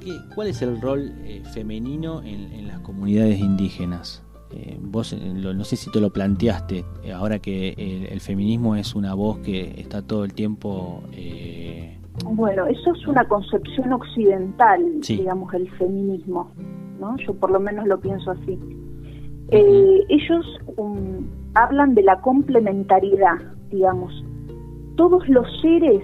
¿qué- 0.00 0.18
¿Cuál 0.34 0.48
es 0.48 0.60
el 0.62 0.80
rol 0.80 1.12
eh, 1.24 1.42
femenino 1.52 2.22
en, 2.22 2.66
las 2.68 2.80
comunidades 2.80 3.38
indígenas? 3.40 4.22
Eh, 4.52 4.78
vos 4.80 5.12
eh, 5.12 5.18
no 5.18 5.64
sé 5.64 5.76
si 5.76 5.90
te 5.90 6.00
lo 6.00 6.12
planteaste, 6.12 6.84
ahora 7.14 7.38
que 7.40 7.70
el 8.10 8.20
feminismo 8.20 8.76
es 8.76 8.94
una 8.94 9.14
voz 9.14 9.38
que 9.38 9.74
está 9.80 10.02
todo 10.02 10.24
el 10.24 10.34
tiempo... 10.34 11.02
eh, 12.18 12.28
Bueno, 12.32 12.66
eso 12.66 12.92
es 12.92 13.06
una 13.06 13.24
concepción 13.24 13.92
occidental, 13.92 14.80
Sí. 15.02 15.16
digamos, 15.18 15.52
el 15.54 15.70
feminismo, 15.72 16.50
¿no? 17.00 17.16
Yo 17.18 17.34
por 17.34 17.50
lo 17.50 17.60
menos 17.60 17.86
lo 17.86 17.98
pienso 18.00 18.30
así. 18.30 18.58
Eh, 19.48 20.04
ellos 20.08 20.44
um, 20.76 21.24
hablan 21.54 21.94
de 21.94 22.02
la 22.02 22.20
complementariedad, 22.20 23.38
digamos. 23.70 24.12
Todos 24.96 25.28
los 25.28 25.46
seres, 25.60 26.02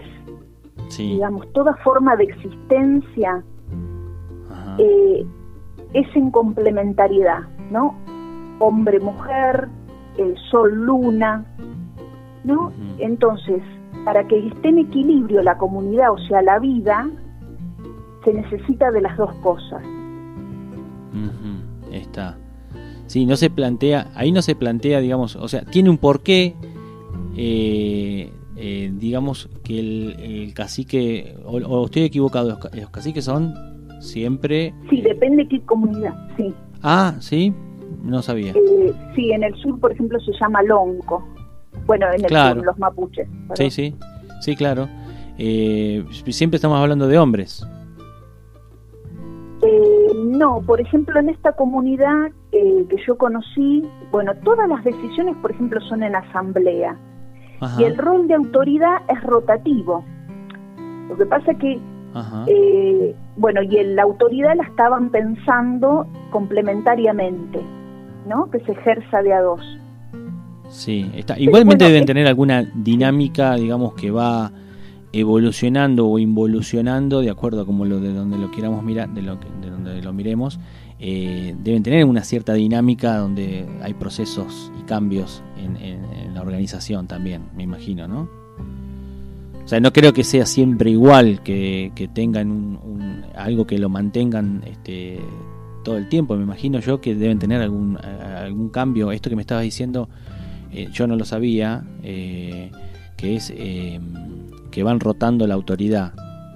sí, 0.88 1.14
digamos, 1.14 1.50
toda 1.52 1.74
forma 1.82 2.14
de 2.16 2.24
existencia 2.24 3.42
eh, 4.78 5.26
es 5.92 6.06
en 6.16 6.30
complementariedad, 6.30 7.40
¿no? 7.70 7.94
Hombre-mujer, 8.60 9.68
el 10.18 10.36
sol-luna, 10.50 11.44
¿no? 12.44 12.72
Entonces, 12.98 13.62
para 14.04 14.26
que 14.26 14.46
esté 14.48 14.68
en 14.68 14.78
equilibrio 14.78 15.42
la 15.42 15.56
comunidad, 15.58 16.12
o 16.12 16.18
sea, 16.26 16.42
la 16.42 16.58
vida, 16.58 17.08
se 18.24 18.32
necesita 18.34 18.90
de 18.90 19.00
las 19.00 19.16
dos 19.16 19.32
cosas. 19.36 19.82
ujú, 21.12 21.92
está. 21.94 22.36
Sí, 23.06 23.26
no 23.26 23.36
se 23.36 23.50
plantea, 23.50 24.10
ahí 24.14 24.32
no 24.32 24.40
se 24.42 24.54
plantea, 24.54 25.00
digamos, 25.00 25.36
o 25.36 25.46
sea, 25.48 25.62
tiene 25.62 25.90
un 25.90 25.98
porqué, 25.98 26.54
eh, 27.36 28.32
eh, 28.56 28.92
digamos, 28.94 29.48
que 29.64 29.78
el, 29.78 30.16
el 30.20 30.54
cacique, 30.54 31.34
o, 31.44 31.56
o 31.58 31.84
estoy 31.86 32.02
equivocado, 32.04 32.48
los, 32.50 32.58
ca- 32.58 32.70
los 32.74 32.90
caciques 32.90 33.24
son 33.24 33.54
siempre... 34.00 34.72
Sí, 34.88 35.00
eh, 35.00 35.02
depende 35.04 35.46
qué 35.48 35.60
comunidad, 35.62 36.14
sí. 36.36 36.54
Ah, 36.82 37.14
sí, 37.20 37.52
no 38.02 38.22
sabía. 38.22 38.52
Eh, 38.52 38.92
sí, 39.14 39.30
en 39.32 39.42
el 39.44 39.54
sur, 39.56 39.78
por 39.78 39.92
ejemplo, 39.92 40.18
se 40.20 40.32
llama 40.40 40.62
lonco. 40.62 41.22
Bueno, 41.86 42.06
en 42.12 42.20
el 42.20 42.26
Claro. 42.26 42.56
sur, 42.56 42.66
los 42.66 42.78
mapuches. 42.78 43.28
Sí, 43.54 43.70
sí, 43.70 43.94
sí, 44.40 44.56
claro. 44.56 44.88
Eh, 45.38 46.04
siempre 46.28 46.56
estamos 46.56 46.78
hablando 46.80 47.08
de 47.08 47.18
hombres. 47.18 47.66
Eh, 49.62 50.12
no, 50.24 50.60
por 50.62 50.80
ejemplo, 50.80 51.18
en 51.20 51.28
esta 51.28 51.52
comunidad 51.52 52.30
eh, 52.50 52.84
que 52.88 52.96
yo 53.06 53.16
conocí, 53.16 53.82
bueno, 54.10 54.32
todas 54.44 54.68
las 54.68 54.82
decisiones, 54.84 55.36
por 55.40 55.52
ejemplo, 55.52 55.80
son 55.82 56.02
en 56.02 56.16
asamblea. 56.16 56.96
Ajá, 57.60 57.80
Y 57.80 57.84
el 57.84 57.96
rol 57.96 58.26
de 58.26 58.34
autoridad 58.34 59.02
es 59.08 59.22
rotativo. 59.22 60.04
Lo 61.08 61.16
que 61.16 61.26
pasa 61.26 61.54
que, 61.54 61.78
eh, 62.48 63.14
bueno, 63.36 63.62
y 63.62 63.76
en 63.76 63.94
la 63.96 64.02
autoridad 64.02 64.56
la 64.56 64.64
estaban 64.64 65.10
pensando 65.10 66.06
complementariamente, 66.30 67.60
¿no? 68.26 68.50
Que 68.50 68.58
se 68.60 68.72
ejerza 68.72 69.22
de 69.22 69.32
a 69.32 69.42
dos. 69.42 69.60
Sí, 70.72 71.10
está. 71.14 71.38
Igualmente 71.38 71.84
bueno, 71.84 71.92
deben 71.92 72.06
tener 72.06 72.26
alguna 72.26 72.62
dinámica, 72.74 73.54
digamos, 73.56 73.92
que 73.94 74.10
va 74.10 74.50
evolucionando 75.12 76.06
o 76.08 76.18
involucionando 76.18 77.20
de 77.20 77.28
acuerdo 77.30 77.60
a 77.62 77.66
como 77.66 77.84
lo 77.84 78.00
de 78.00 78.12
donde 78.14 78.38
lo 78.38 78.50
queramos 78.50 78.82
mirar, 78.82 79.10
de 79.10 79.20
lo 79.22 79.38
que, 79.38 79.46
de 79.60 79.68
donde 79.70 80.00
lo 80.02 80.12
miremos, 80.14 80.58
eh, 80.98 81.54
deben 81.62 81.82
tener 81.82 82.04
una 82.06 82.24
cierta 82.24 82.54
dinámica 82.54 83.18
donde 83.18 83.66
hay 83.82 83.92
procesos 83.92 84.72
y 84.80 84.84
cambios 84.84 85.42
en, 85.58 85.76
en- 85.76 86.04
en 86.14 86.34
la 86.34 86.40
organización 86.40 87.06
también, 87.06 87.42
me 87.54 87.64
imagino, 87.64 88.08
¿no? 88.08 88.28
O 89.64 89.68
sea, 89.68 89.78
no 89.80 89.92
creo 89.92 90.12
que 90.14 90.24
sea 90.24 90.46
siempre 90.46 90.90
igual, 90.90 91.42
que, 91.42 91.92
que 91.94 92.08
tengan 92.08 92.50
un, 92.50 92.78
un- 92.82 93.22
algo 93.36 93.66
que 93.66 93.78
lo 93.78 93.88
mantengan 93.90 94.62
este, 94.66 95.20
todo 95.84 95.98
el 95.98 96.08
tiempo. 96.08 96.36
Me 96.36 96.42
imagino 96.42 96.80
yo 96.80 97.00
que 97.00 97.14
deben 97.14 97.38
tener 97.38 97.60
algún, 97.62 97.96
a- 97.98 98.40
algún 98.44 98.70
cambio. 98.70 99.12
Esto 99.12 99.30
que 99.30 99.36
me 99.36 99.42
estabas 99.42 99.62
diciendo, 99.64 100.08
eh, 100.72 100.88
yo 100.90 101.06
no 101.06 101.16
lo 101.16 101.24
sabía, 101.24 101.84
eh, 102.02 102.70
que 103.16 103.36
es 103.36 103.52
eh, 103.54 104.00
que 104.70 104.82
van 104.82 105.00
rotando 105.00 105.46
la 105.46 105.54
autoridad. 105.54 106.12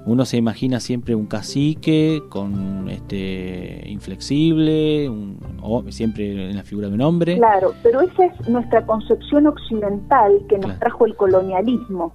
uno 0.07 0.25
se 0.25 0.37
imagina 0.37 0.79
siempre 0.79 1.17
un 1.17 1.27
cacique 1.27 2.23
con 2.29 2.89
este 2.89 3.83
inflexible, 3.87 5.11
o 5.61 5.83
siempre 5.91 6.51
en 6.51 6.57
la 6.57 6.63
figura 6.63 6.89
de 6.89 6.95
un 6.95 7.01
hombre. 7.01 7.37
Claro, 7.37 7.75
pero 7.83 8.01
esa 8.01 8.27
es 8.27 8.49
nuestra 8.49 8.87
concepción 8.87 9.49
occidental 9.49 10.33
que 10.49 10.59
nos 10.59 10.79
trajo 10.79 11.07
el 11.07 11.17
colonialismo. 11.17 12.15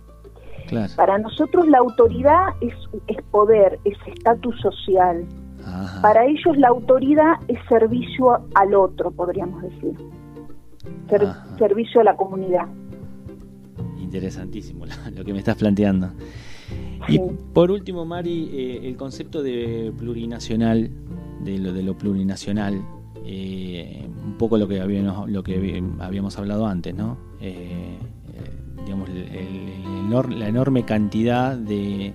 Para 0.96 1.18
nosotros 1.18 1.68
la 1.68 1.80
autoridad 1.80 2.48
es, 2.62 2.74
es 3.08 3.22
poder, 3.30 3.78
es 3.84 3.98
estatus 4.08 4.58
social. 4.62 5.26
Para 6.02 6.26
ellos 6.26 6.58
la 6.58 6.70
autoridad 6.70 7.34
es 7.48 7.60
servicio 7.68 8.40
al 8.56 8.74
otro, 8.74 9.12
podríamos 9.12 9.62
decir. 9.64 9.94
Servicio 11.58 12.02
a 12.02 12.04
la 12.04 12.16
comunidad. 12.16 12.68
Interesantísimo 14.00 14.86
lo 15.16 15.24
que 15.24 15.34
me 15.34 15.40
estás 15.40 15.56
planteando. 15.58 16.12
Y 17.08 17.20
por 17.54 17.72
último, 17.72 18.06
Mari, 18.06 18.50
eh, 18.54 18.88
el 18.88 18.96
concepto 18.96 19.42
de 19.42 19.92
plurinacional, 19.98 20.90
de 21.44 21.58
lo, 21.58 21.74
de 21.74 21.84
lo 21.84 21.98
plurinacional, 21.98 22.82
eh, 23.26 24.08
un 24.26 24.38
poco 24.38 24.58
lo 24.58 24.68
que 24.68 24.82
habíamos, 24.82 25.30
lo 25.30 25.44
que 25.44 25.82
habíamos 26.00 26.38
hablado 26.38 26.68
antes, 26.68 26.94
¿no? 26.96 27.18
Eh, 27.40 27.98
digamos, 28.84 29.10
la 30.30 30.48
enorme 30.48 30.84
cantidad 30.84 31.56
de, 31.56 32.14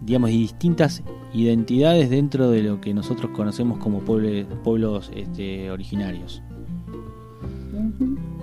digamos, 0.00 0.30
distintas 0.30 1.02
identidades 1.32 2.10
dentro 2.10 2.50
de 2.50 2.62
lo 2.62 2.80
que 2.80 2.92
nosotros 2.94 3.30
conocemos 3.32 3.78
como 3.78 4.00
pueblos 4.00 5.10
este, 5.14 5.70
originarios. 5.70 6.42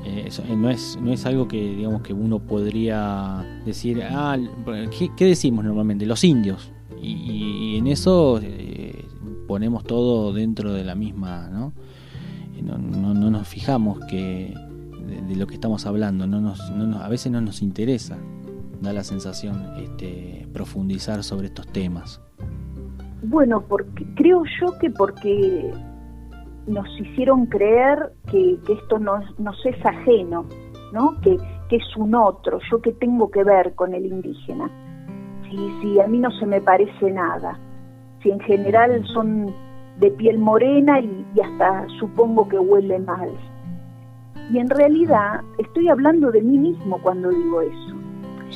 Eh, 0.06 0.24
eso, 0.28 0.44
eh, 0.48 0.56
no, 0.56 0.70
es, 0.70 0.98
no 1.02 1.14
es 1.14 1.26
algo 1.26 1.48
que 1.48 1.76
digamos 1.76 2.02
que 2.02 2.14
uno 2.14 2.40
podría 2.40 3.46
decir, 3.66 4.02
ah, 4.04 4.38
¿qué, 5.18 5.26
decimos 5.26 5.64
normalmente? 5.66 6.06
Los 6.06 6.24
indios. 6.24 6.72
Y, 7.02 7.78
en 7.78 7.88
eso 7.88 8.40
eh, 8.42 9.06
ponemos 9.48 9.84
todo 9.84 10.34
dentro 10.34 10.74
de 10.74 10.84
la 10.84 10.96
misma, 10.96 11.50
¿no? 11.50 11.74
No, 12.62 12.78
no, 12.78 13.32
nos 13.32 13.48
fijamos 13.48 14.00
que 14.08 14.54
de, 15.28 15.36
lo 15.36 15.48
que 15.48 15.54
estamos 15.54 15.86
hablando, 15.86 16.28
no 16.28 16.42
nos, 16.42 16.60
a 16.60 17.08
veces 17.08 17.32
no 17.32 17.40
nos 17.40 17.62
interesa, 17.62 18.18
da 18.82 18.92
la 18.92 19.06
sensación 19.06 19.66
este, 19.78 20.46
profundizar 20.52 21.24
sobre 21.24 21.48
estos 21.48 21.68
temas. 21.68 22.20
Bueno, 23.22 23.62
porque 23.62 24.06
creo 24.16 24.44
yo 24.60 24.78
que 24.78 24.90
porque 24.90 25.72
nos 26.70 26.88
hicieron 27.00 27.48
creer 27.48 28.14
que, 28.32 28.58
esto 28.70 29.00
nos, 29.00 29.26
es 29.66 29.86
ajeno, 29.86 30.46
¿no? 30.94 31.20
Que, 31.22 31.38
es 31.70 31.98
un 31.98 32.16
otro, 32.16 32.58
yo 32.72 32.82
que 32.82 32.92
tengo 32.94 33.30
que 33.30 33.44
ver 33.44 33.76
con 33.76 33.94
el 33.94 34.08
indígena. 34.08 34.72
Si, 35.44 35.56
si 35.82 36.00
a 36.00 36.08
mí 36.08 36.18
no 36.18 36.32
se 36.32 36.48
me 36.48 36.62
parece 36.62 37.12
nada, 37.12 37.60
si 38.24 38.32
en 38.32 38.40
general 38.40 39.06
son 39.14 39.54
de 40.00 40.10
piel 40.10 40.40
morena 40.40 41.00
y, 41.00 41.26
hasta 41.40 41.86
supongo 42.00 42.50
que 42.50 42.58
huele 42.58 42.98
mal. 42.98 43.30
Y 44.52 44.58
en 44.58 44.68
realidad 44.68 45.42
estoy 45.60 45.90
hablando 45.90 46.32
de 46.32 46.42
mí 46.42 46.58
mismo 46.58 47.00
cuando 47.04 47.30
digo 47.30 47.62
eso. 47.62 47.96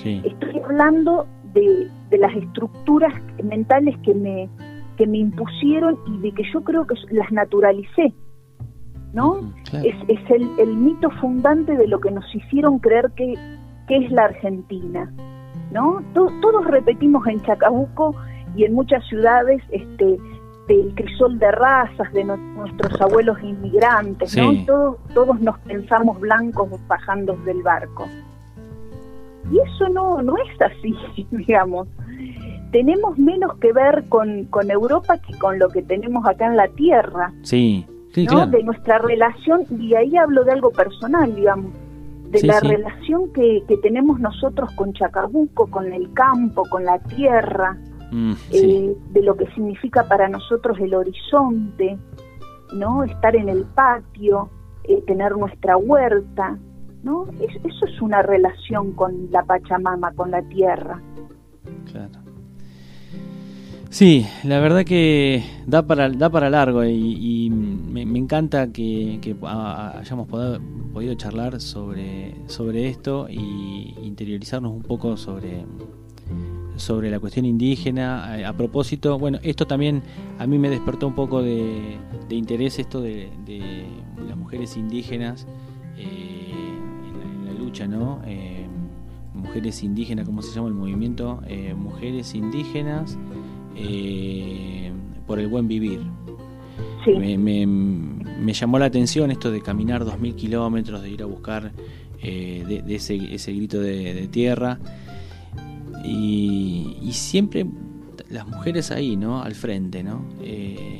Estoy 0.03 0.59
hablando 0.59 1.27
de, 1.53 1.87
de 2.09 2.17
las 2.17 2.35
estructuras 2.35 3.13
mentales 3.43 3.95
que 3.99 4.15
me, 4.15 4.49
que 4.97 5.07
me 5.07 5.17
impusieron 5.19 5.97
y 6.07 6.17
de 6.19 6.31
que 6.31 6.43
yo 6.53 6.63
creo 6.63 6.85
que 6.87 6.95
las 7.11 7.31
naturalicé. 7.31 8.13
¿No? 9.13 9.41
Es, 9.73 9.95
es 10.07 10.31
el, 10.31 10.49
el, 10.57 10.75
mito 10.75 11.11
fundante 11.21 11.77
de 11.77 11.87
lo 11.87 11.99
que 11.99 12.09
nos 12.09 12.25
hicieron 12.33 12.79
creer 12.79 13.11
que, 13.15 13.35
que 13.87 13.97
es 13.97 14.11
la 14.11 14.25
Argentina. 14.25 15.13
¿no? 15.71 16.01
todos 16.13 16.65
repetimos 16.65 17.25
en 17.27 17.41
Chacabuco 17.41 18.15
y 18.55 18.63
en 18.63 18.73
muchas 18.73 19.05
ciudades 19.07 19.61
este, 19.69 20.17
del 20.67 20.93
crisol 20.95 21.37
de 21.39 21.51
razas 21.51 22.11
de 22.13 22.23
nuestros 22.23 23.01
abuelos 23.01 23.37
inmigrantes, 23.41 24.37
¿no? 24.37 24.65
Todos, 24.65 24.97
todos 25.13 25.39
nos 25.41 25.57
pensamos 25.59 26.19
blancos 26.19 26.69
bajando 26.87 27.35
del 27.45 27.61
barco. 27.63 28.07
Y 29.51 29.59
eso 29.59 29.89
no, 29.89 30.21
no 30.21 30.35
es 30.37 30.61
así, 30.61 30.95
digamos 31.31 31.87
tenemos 32.73 33.17
menos 33.19 33.55
que 33.59 33.71
ver 33.71 34.03
con, 34.09 34.45
con 34.45 34.69
Europa 34.69 35.19
que 35.19 35.37
con 35.37 35.59
lo 35.59 35.69
que 35.69 35.83
tenemos 35.83 36.25
acá 36.25 36.47
en 36.47 36.57
la 36.57 36.67
Tierra. 36.69 37.31
Sí, 37.43 37.85
De 38.47 38.63
nuestra 38.63 38.97
relación, 38.97 39.61
y 39.79 39.93
ahí 39.93 40.17
hablo 40.17 40.43
de 40.43 40.51
algo 40.51 40.71
personal, 40.71 41.33
digamos, 41.33 41.71
de 42.31 42.41
la 42.47 42.59
relación 42.59 43.31
que, 43.31 43.63
que, 43.67 43.77
tenemos 43.77 44.19
nosotros 44.19 44.71
con 44.75 44.91
Chacabuco, 44.93 45.67
con 45.67 45.93
el 45.93 46.11
campo, 46.13 46.63
con 46.67 46.83
la 46.83 46.97
tierra, 46.97 47.77
mm, 48.11 48.33
eh, 48.51 48.95
de 49.11 49.21
lo 49.21 49.35
que 49.35 49.45
significa 49.53 50.07
para 50.07 50.27
nosotros 50.27 50.79
el 50.79 50.95
horizonte, 50.95 51.97
¿no? 52.73 53.03
Estar 53.03 53.35
en 53.35 53.49
el 53.49 53.65
patio, 53.65 54.49
eh, 54.85 55.03
tener 55.05 55.37
nuestra 55.37 55.77
huerta, 55.77 56.57
¿no? 57.03 57.25
eso 57.39 57.85
es 57.85 58.01
una 58.01 58.21
relación 58.21 58.93
con 58.93 59.29
la 59.31 59.43
Pachamama, 59.43 60.13
con 60.13 60.31
la 60.31 60.41
tierra. 60.43 61.01
Sí, 63.93 64.25
la 64.43 64.59
verdad 64.59 64.85
que 64.85 65.43
da 65.67 65.85
para, 65.85 66.09
da 66.09 66.27
para 66.31 66.49
largo 66.49 66.83
y, 66.83 67.51
me, 67.51 68.01
encanta 68.01 68.73
que, 68.73 69.19
hayamos 69.43 70.27
podido 70.27 71.13
charlar 71.13 71.61
sobre, 71.61 72.33
sobre 72.47 72.89
esto 72.89 73.27
y 73.29 73.93
interiorizarnos 74.01 74.71
un 74.71 74.81
poco 74.81 75.15
sobre, 75.15 75.63
sobre 76.75 77.11
la 77.11 77.19
cuestión 77.19 77.45
indígena. 77.45 78.49
A, 78.49 78.53
propósito, 78.57 79.19
bueno, 79.19 79.37
esto 79.43 79.67
también 79.67 80.01
a 80.39 80.47
mí 80.47 80.57
me 80.57 80.71
despertó 80.71 81.05
un 81.05 81.13
poco 81.13 81.43
de, 81.43 81.99
interés, 82.31 82.79
esto 82.79 82.99
de, 82.99 83.29
las 84.27 84.35
mujeres 84.35 84.75
indígenas 84.75 85.45
eh, 85.99 86.51
en, 86.51 87.45
la, 87.45 87.53
lucha, 87.53 87.85
¿no? 87.85 88.23
Eh, 88.25 88.65
mujeres 89.35 89.83
indígenas, 89.83 90.25
¿cómo 90.25 90.41
se 90.41 90.51
llama 90.51 90.69
el 90.69 90.73
movimiento? 90.73 91.43
Eh, 91.45 91.75
mujeres 91.75 92.33
indígenas 92.33 93.19
eh, 93.75 94.91
por 95.25 95.39
el 95.39 95.47
buen 95.47 95.67
vivir. 95.67 95.99
Me, 97.05 98.53
llamó 98.53 98.79
la 98.79 98.85
atención 98.85 99.31
esto 99.31 99.51
de 99.51 99.61
caminar 99.61 100.05
2.000 100.05 100.35
kilómetros, 100.35 101.01
de 101.01 101.09
ir 101.09 101.21
a 101.21 101.25
buscar 101.25 101.71
eh, 102.21 102.83
de, 102.85 102.95
ese, 102.95 103.53
grito 103.53 103.79
de, 103.79 104.27
tierra. 104.31 104.79
Y, 106.03 107.09
siempre 107.11 107.65
las 108.29 108.47
mujeres 108.47 108.91
ahí, 108.91 109.15
¿no? 109.15 109.41
Al 109.43 109.53
frente, 109.53 110.03
¿no? 110.03 110.25
Eh, 110.41 110.99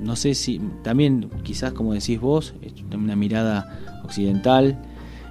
no 0.00 0.16
sé 0.16 0.34
si, 0.34 0.60
también 0.82 1.30
quizás 1.44 1.72
como 1.72 1.94
decís 1.94 2.20
vos, 2.20 2.54
una 2.92 3.14
mirada 3.14 4.00
occidental, 4.04 4.82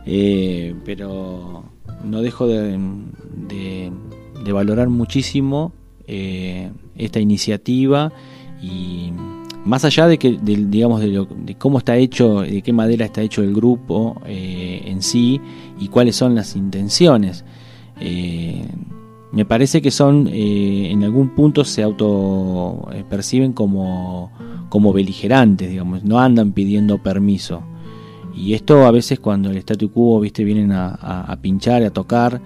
pero 0.06 1.65
no 2.04 2.21
dejo 2.21 2.47
de 2.47 2.77
de 3.47 3.91
valorar 4.49 4.89
muchísimo 4.89 5.73
eh, 6.08 6.71
esta 6.95 7.19
iniciativa 7.19 8.12
y 8.62 9.12
más 9.63 9.86
allá 9.86 10.08
de 10.08 10.17
que 10.17 10.38
digamos 10.41 11.01
de, 11.01 11.56
cómo 11.58 11.77
está 11.77 11.95
hecho 11.95 12.41
de 12.41 12.62
qué 12.62 12.73
madera 12.73 13.06
está 13.06 13.21
hecho 13.21 13.43
el 13.43 13.54
grupo 13.54 14.19
eh, 14.25 14.82
en 14.86 15.04
sí 15.04 15.39
y 15.80 15.88
cuáles 15.89 16.15
son 16.15 16.34
las 16.34 16.56
intenciones 16.56 17.45
eh, 17.99 18.65
me 19.32 19.45
parece 19.45 19.82
que 19.82 19.91
son 19.91 20.27
en 20.27 21.04
algún 21.04 21.30
punto 21.30 21.63
se 21.63 21.84
auto 21.84 22.89
perciben 23.10 23.54
como 23.54 24.32
como 24.69 24.91
beligerantes 24.93 25.69
digamos 25.69 26.04
no 26.04 26.19
andan 26.19 26.51
pidiendo 26.51 26.97
permiso. 26.97 27.63
Y 28.34 28.54
esto 28.54 28.86
a 28.86 28.91
veces 28.91 29.19
cuando 29.19 29.51
el 29.51 29.58
statu 29.58 29.91
quo 29.91 30.19
viste 30.19 30.43
vienen 30.45 30.71
a, 30.71 30.93
a 30.93 31.36
pinchar 31.41 31.84
a 31.84 31.89
tocar 31.91 32.41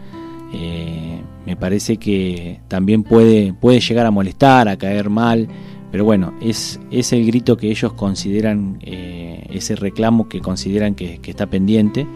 eh, 0.54 1.22
me 1.46 1.56
parece 1.56 1.98
que 1.98 2.60
también 2.68 3.04
puede, 3.04 3.54
puede 3.54 3.80
llegar 3.80 4.06
a 4.06 4.12
molestar, 4.12 4.68
a 4.68 4.78
caer 4.78 5.10
mal, 5.10 5.48
pero 5.92 6.04
bueno, 6.04 6.34
es, 6.42 6.80
es 6.92 7.14
el 7.14 7.26
grito 7.26 7.58
que 7.58 7.70
ellos 7.70 7.94
consideran, 7.94 8.80
eh, 8.82 9.48
ese 9.52 9.76
reclamo 9.76 10.28
que 10.28 10.42
consideran 10.42 10.96
que, 10.96 11.20
está 11.24 11.48
pendiente. 11.48 12.08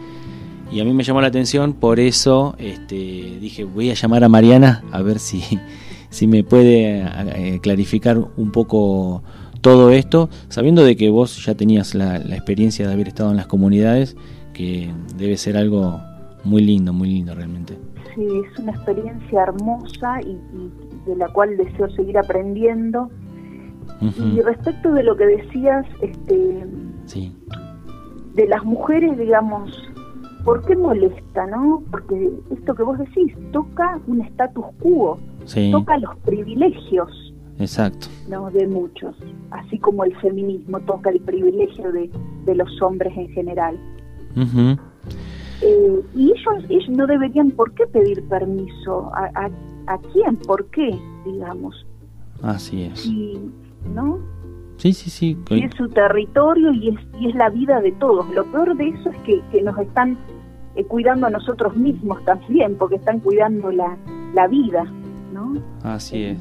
Y 0.72 0.82
a 0.82 0.86
mí 0.86 0.94
me 0.94 1.04
llamó 1.04 1.22
la 1.22 1.28
atención, 1.28 1.74
por 1.74 2.00
eso 2.00 2.56
este, 2.60 2.96
dije, 3.40 3.64
voy 3.64 3.90
a 3.90 3.94
llamar 3.94 4.24
a 4.24 4.30
Mariana 4.30 4.84
a 4.92 5.02
ver 5.02 5.20
si, 5.20 5.44
si 6.10 6.28
me 6.28 6.44
puede 6.44 7.06
eh, 7.36 7.60
clarificar 7.62 8.18
un 8.36 8.52
poco 8.52 9.24
todo 9.62 9.92
esto, 9.92 10.30
sabiendo 10.50 10.84
de 10.84 10.96
que 10.96 11.10
vos 11.10 11.44
ya 11.46 11.56
tenías 11.56 11.94
la 11.96 12.18
experiencia 12.18 12.88
de 12.88 12.94
haber 12.94 13.10
estado 13.10 13.32
en 13.32 13.38
las 13.38 13.48
comunidades, 13.48 14.16
que 14.54 14.92
debe 15.18 15.38
ser 15.38 15.56
algo 15.56 16.02
muy 16.44 16.62
lindo, 16.62 16.94
muy 16.94 17.10
lindo 17.10 17.36
realmente 17.36 17.78
es 18.20 18.60
una 18.60 18.72
experiencia 18.72 19.44
hermosa 19.44 20.22
y, 20.22 20.38
de 21.06 21.16
la 21.16 21.30
cual 21.30 21.58
deseo 21.58 21.90
seguir 21.92 22.18
aprendiendo. 22.18 23.10
Y 24.02 24.42
respecto 24.42 24.94
de 24.94 25.04
lo 25.04 25.18
que 25.18 25.26
decías, 25.26 25.86
este, 26.02 26.66
de 28.36 28.48
las 28.48 28.64
mujeres, 28.64 29.18
digamos, 29.18 29.72
¿por 30.46 30.64
qué 30.66 30.76
molesta, 30.76 31.48
no? 31.48 31.84
Porque 31.92 32.32
esto 32.52 32.76
que 32.76 32.84
vos 32.84 32.98
decís 32.98 33.34
toca 33.52 34.00
un 34.08 34.22
status 34.22 34.66
quo, 34.80 35.20
toca 35.72 35.98
los 35.98 36.16
privilegios. 36.20 37.34
Exacto. 37.58 38.08
¿no? 38.30 38.50
de 38.52 38.68
muchos, 38.68 39.18
así 39.52 39.78
como 39.80 40.06
el 40.06 40.16
feminismo 40.22 40.80
toca 40.82 41.10
el 41.10 41.20
privilegio 41.20 41.92
de, 41.92 42.10
de 42.46 42.56
los 42.56 42.82
hombres 42.82 43.12
en 43.18 43.28
general. 43.30 43.78
Eh, 45.62 46.02
y 46.16 46.32
ellos, 46.32 46.66
ellos 46.70 46.90
no 46.90 47.08
deberían 47.08 47.52
por 47.52 47.74
qué 47.74 47.86
pedir 47.88 48.24
permiso. 48.28 49.12
¿A, 49.14 49.30
a, 49.36 49.50
a 49.94 49.98
quién? 50.14 50.38
¿Por 50.38 50.66
qué? 50.68 50.98
Digamos. 51.26 51.86
Así 52.42 52.84
es. 52.84 53.06
Y, 53.06 53.40
¿No? 53.94 54.20
Sí, 54.78 54.94
sí, 54.94 55.10
sí. 55.10 55.38
Y 55.50 55.64
es 55.64 55.74
su 55.76 55.90
territorio 55.90 56.72
y 56.72 56.90
es, 56.90 56.96
y 57.20 57.30
es 57.30 57.36
la 57.36 57.50
vida 57.50 57.82
de 57.82 57.92
todos. 57.94 58.30
Lo 58.34 58.50
peor 58.52 58.78
de 58.78 58.90
eso 58.90 59.10
es 59.10 59.18
que, 59.24 59.42
que 59.52 59.62
nos 59.62 59.78
están 59.78 60.18
eh, 60.76 60.86
cuidando 60.86 61.28
a 61.28 61.30
nosotros 61.30 61.76
mismos 61.76 62.24
también, 62.24 62.76
porque 62.78 62.96
están 62.96 63.20
cuidando 63.20 63.72
la, 63.72 63.98
la 64.34 64.48
vida, 64.48 64.86
¿no? 65.34 65.62
Así 65.84 66.24
es. 66.24 66.40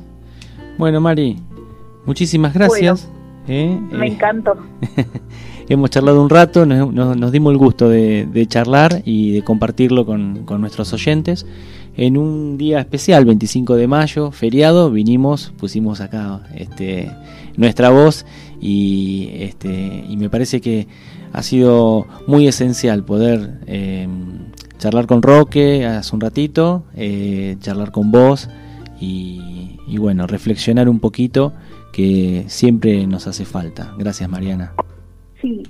Bueno, 0.79 1.01
Mari, 1.01 1.39
muchísimas 2.07 2.55
gracias. 2.55 3.11
¿eh? 3.49 3.81
me 3.91 4.07
eh, 4.07 4.13
encantó. 4.13 4.57
hemos 5.75 5.91
charlado 5.91 6.23
un 6.23 6.31
rato, 6.31 6.65
nos, 6.67 7.33
dimos 7.33 7.53
el 7.53 7.59
gusto 7.59 7.89
de, 7.89 8.47
charlar 8.49 9.03
y 9.05 9.33
de 9.33 9.43
compartirlo 9.43 10.07
con, 10.07 10.45
con, 10.45 10.61
nuestros 10.61 10.93
oyentes. 10.93 11.47
En 11.97 12.17
un 12.17 12.57
día 12.57 12.79
especial, 12.79 13.25
25 13.25 13.75
de 13.75 13.89
mayo, 13.89 14.31
feriado, 14.31 14.91
vinimos, 14.91 15.53
pusimos 15.59 16.01
acá 16.01 16.43
este, 16.55 17.11
nuestra 17.57 17.91
voz 17.91 18.25
y, 18.61 19.31
este, 19.33 20.05
y 20.09 20.17
me 20.17 20.31
parece 20.31 20.61
que 20.61 20.87
ha 21.33 21.43
sido 21.43 22.07
muy 22.27 22.47
esencial 22.47 23.05
poder 23.05 23.61
em, 23.67 24.53
charlar 24.79 25.07
con 25.07 25.23
Roque 25.23 25.85
hace 25.87 26.15
un 26.15 26.21
ratito, 26.21 26.85
eh, 26.95 27.57
charlar 27.61 27.91
con 27.91 28.13
vos 28.13 28.49
y, 29.01 29.77
y 29.89 29.99
bueno, 29.99 30.27
reflexionar 30.27 30.89
un 30.89 31.01
poquito 31.01 31.53
que 31.93 32.45
siempre 32.47 33.07
nos 33.09 33.27
hace 33.27 33.45
falta. 33.45 33.93
Gracias, 33.99 34.31
Mariana. 34.31 34.73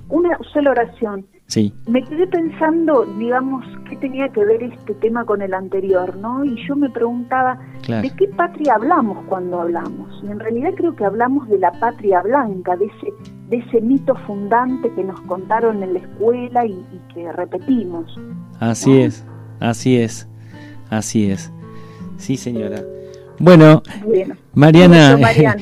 Una 0.09 0.37
sola 0.53 0.71
oración. 0.71 1.25
Sí. 1.47 1.73
Me 1.87 2.03
quedé 2.03 2.27
pensando, 2.27 3.05
digamos, 3.17 3.65
qué 3.89 3.95
tenía 3.97 4.29
que 4.29 4.45
ver 4.45 4.61
este 4.61 4.93
tema 4.95 5.25
con 5.25 5.41
el 5.41 5.53
anterior, 5.53 6.15
¿no? 6.17 6.43
Y 6.43 6.55
yo 6.67 6.75
me 6.75 6.89
preguntaba, 6.89 7.59
¿de 7.87 8.11
qué 8.17 8.27
patria 8.27 8.75
hablamos 8.75 9.25
cuando 9.27 9.61
hablamos? 9.61 10.23
Y 10.23 10.27
en 10.27 10.39
realidad 10.39 10.73
creo 10.75 10.95
que 10.95 11.05
hablamos 11.05 11.47
de 11.49 11.57
la 11.57 11.71
patria 11.71 12.21
blanca, 12.21 12.75
de 12.75 12.85
ese, 12.85 13.13
de 13.49 13.57
ese 13.57 13.81
mito 13.81 14.15
fundante 14.27 14.91
que 14.93 15.03
nos 15.03 15.19
contaron 15.21 15.81
en 15.81 15.93
la 15.93 15.99
escuela 15.99 16.65
y, 16.65 16.85
que 17.13 17.31
repetimos. 17.31 18.15
Así 18.59 19.01
es, 19.01 19.25
así 19.59 19.97
es, 19.97 20.27
así 20.91 21.31
es. 21.31 21.51
Sí, 22.17 22.37
señora. 22.37 22.81
Bueno, 23.39 23.81
Mariana, 24.53 25.17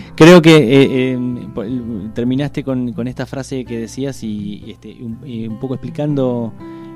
creo 0.15 0.41
que 0.41 0.57
eh, 0.57 1.13
eh, 1.13 2.09
terminaste 2.15 2.63
con, 2.63 3.07
esta 3.07 3.27
frase 3.27 3.65
que 3.65 3.77
decías 3.77 4.23
y, 4.23 4.63
este, 4.67 4.97
un, 4.99 5.59
poco 5.59 5.75
explicando, 5.75 6.53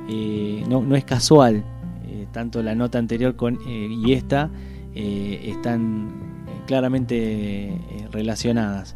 eh, 0.10 0.63
no, 0.67 0.82
no 0.82 0.96
es 0.96 1.06
casual, 1.06 1.63
tanto 2.32 2.63
la 2.63 2.76
nota 2.76 2.98
anterior 2.98 3.36
con, 3.36 3.60
y 3.67 4.13
esta 4.13 4.50
están 4.96 6.10
claramente 6.65 7.78
relacionadas. 8.12 8.96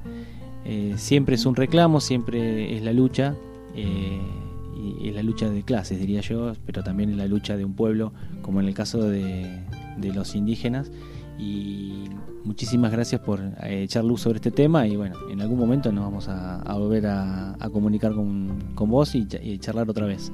siempre 0.95 1.36
es 1.36 1.45
un 1.45 1.56
reclamo, 1.56 2.02
siempre 2.02 2.76
es 2.76 2.84
la 2.84 2.93
lucha, 2.93 3.36
y 3.76 5.10
es 5.10 5.15
la 5.15 5.21
lucha 5.21 5.50
de 5.50 5.62
clases, 5.62 6.00
diría 6.00 6.21
yo, 6.21 6.54
pero 6.65 6.84
también 6.84 7.12
es 7.12 7.17
la 7.17 7.28
lucha 7.28 7.58
de 7.58 7.65
un 7.65 7.74
pueblo, 7.74 8.12
como 8.41 8.60
en 8.60 8.67
el 8.67 8.74
caso 8.74 9.04
de, 9.08 9.63
de 9.98 10.13
los 10.13 10.36
indígenas 10.36 10.89
y 11.38 12.10
muchísimas 12.43 12.91
gracias 12.91 13.21
por 13.21 13.39
eh, 13.39 13.84
echar 13.84 14.04
luz 14.04 14.21
sobre 14.21 14.38
este 14.38 14.52
tema 14.52 14.88
y 14.88 14.95
bueno, 14.95 15.15
en 15.32 15.41
algún 15.41 15.60
momento 15.60 15.91
nos 15.91 16.06
vamos 16.06 16.30
a, 16.30 16.62
volver 16.74 17.08
a, 17.08 17.56
comunicar 17.71 18.13
con, 18.13 18.58
vos 18.76 19.15
y, 19.15 19.28
y, 19.41 19.58
charlar 19.60 19.89
otra 19.89 20.06
vez. 20.06 20.32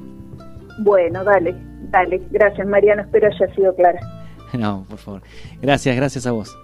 Bueno, 0.80 1.24
dale, 1.24 1.56
dale. 1.90 2.22
Gracias 2.32 2.68
Mariano, 2.68 3.02
espero 3.04 3.28
haya 3.28 3.56
sido 3.56 3.76
clara. 3.76 4.00
no, 4.58 4.86
por 4.90 4.98
favor. 4.98 5.22
Gracias, 5.62 5.96
gracias 5.96 6.28
a 6.28 6.32
vos. 6.32 6.56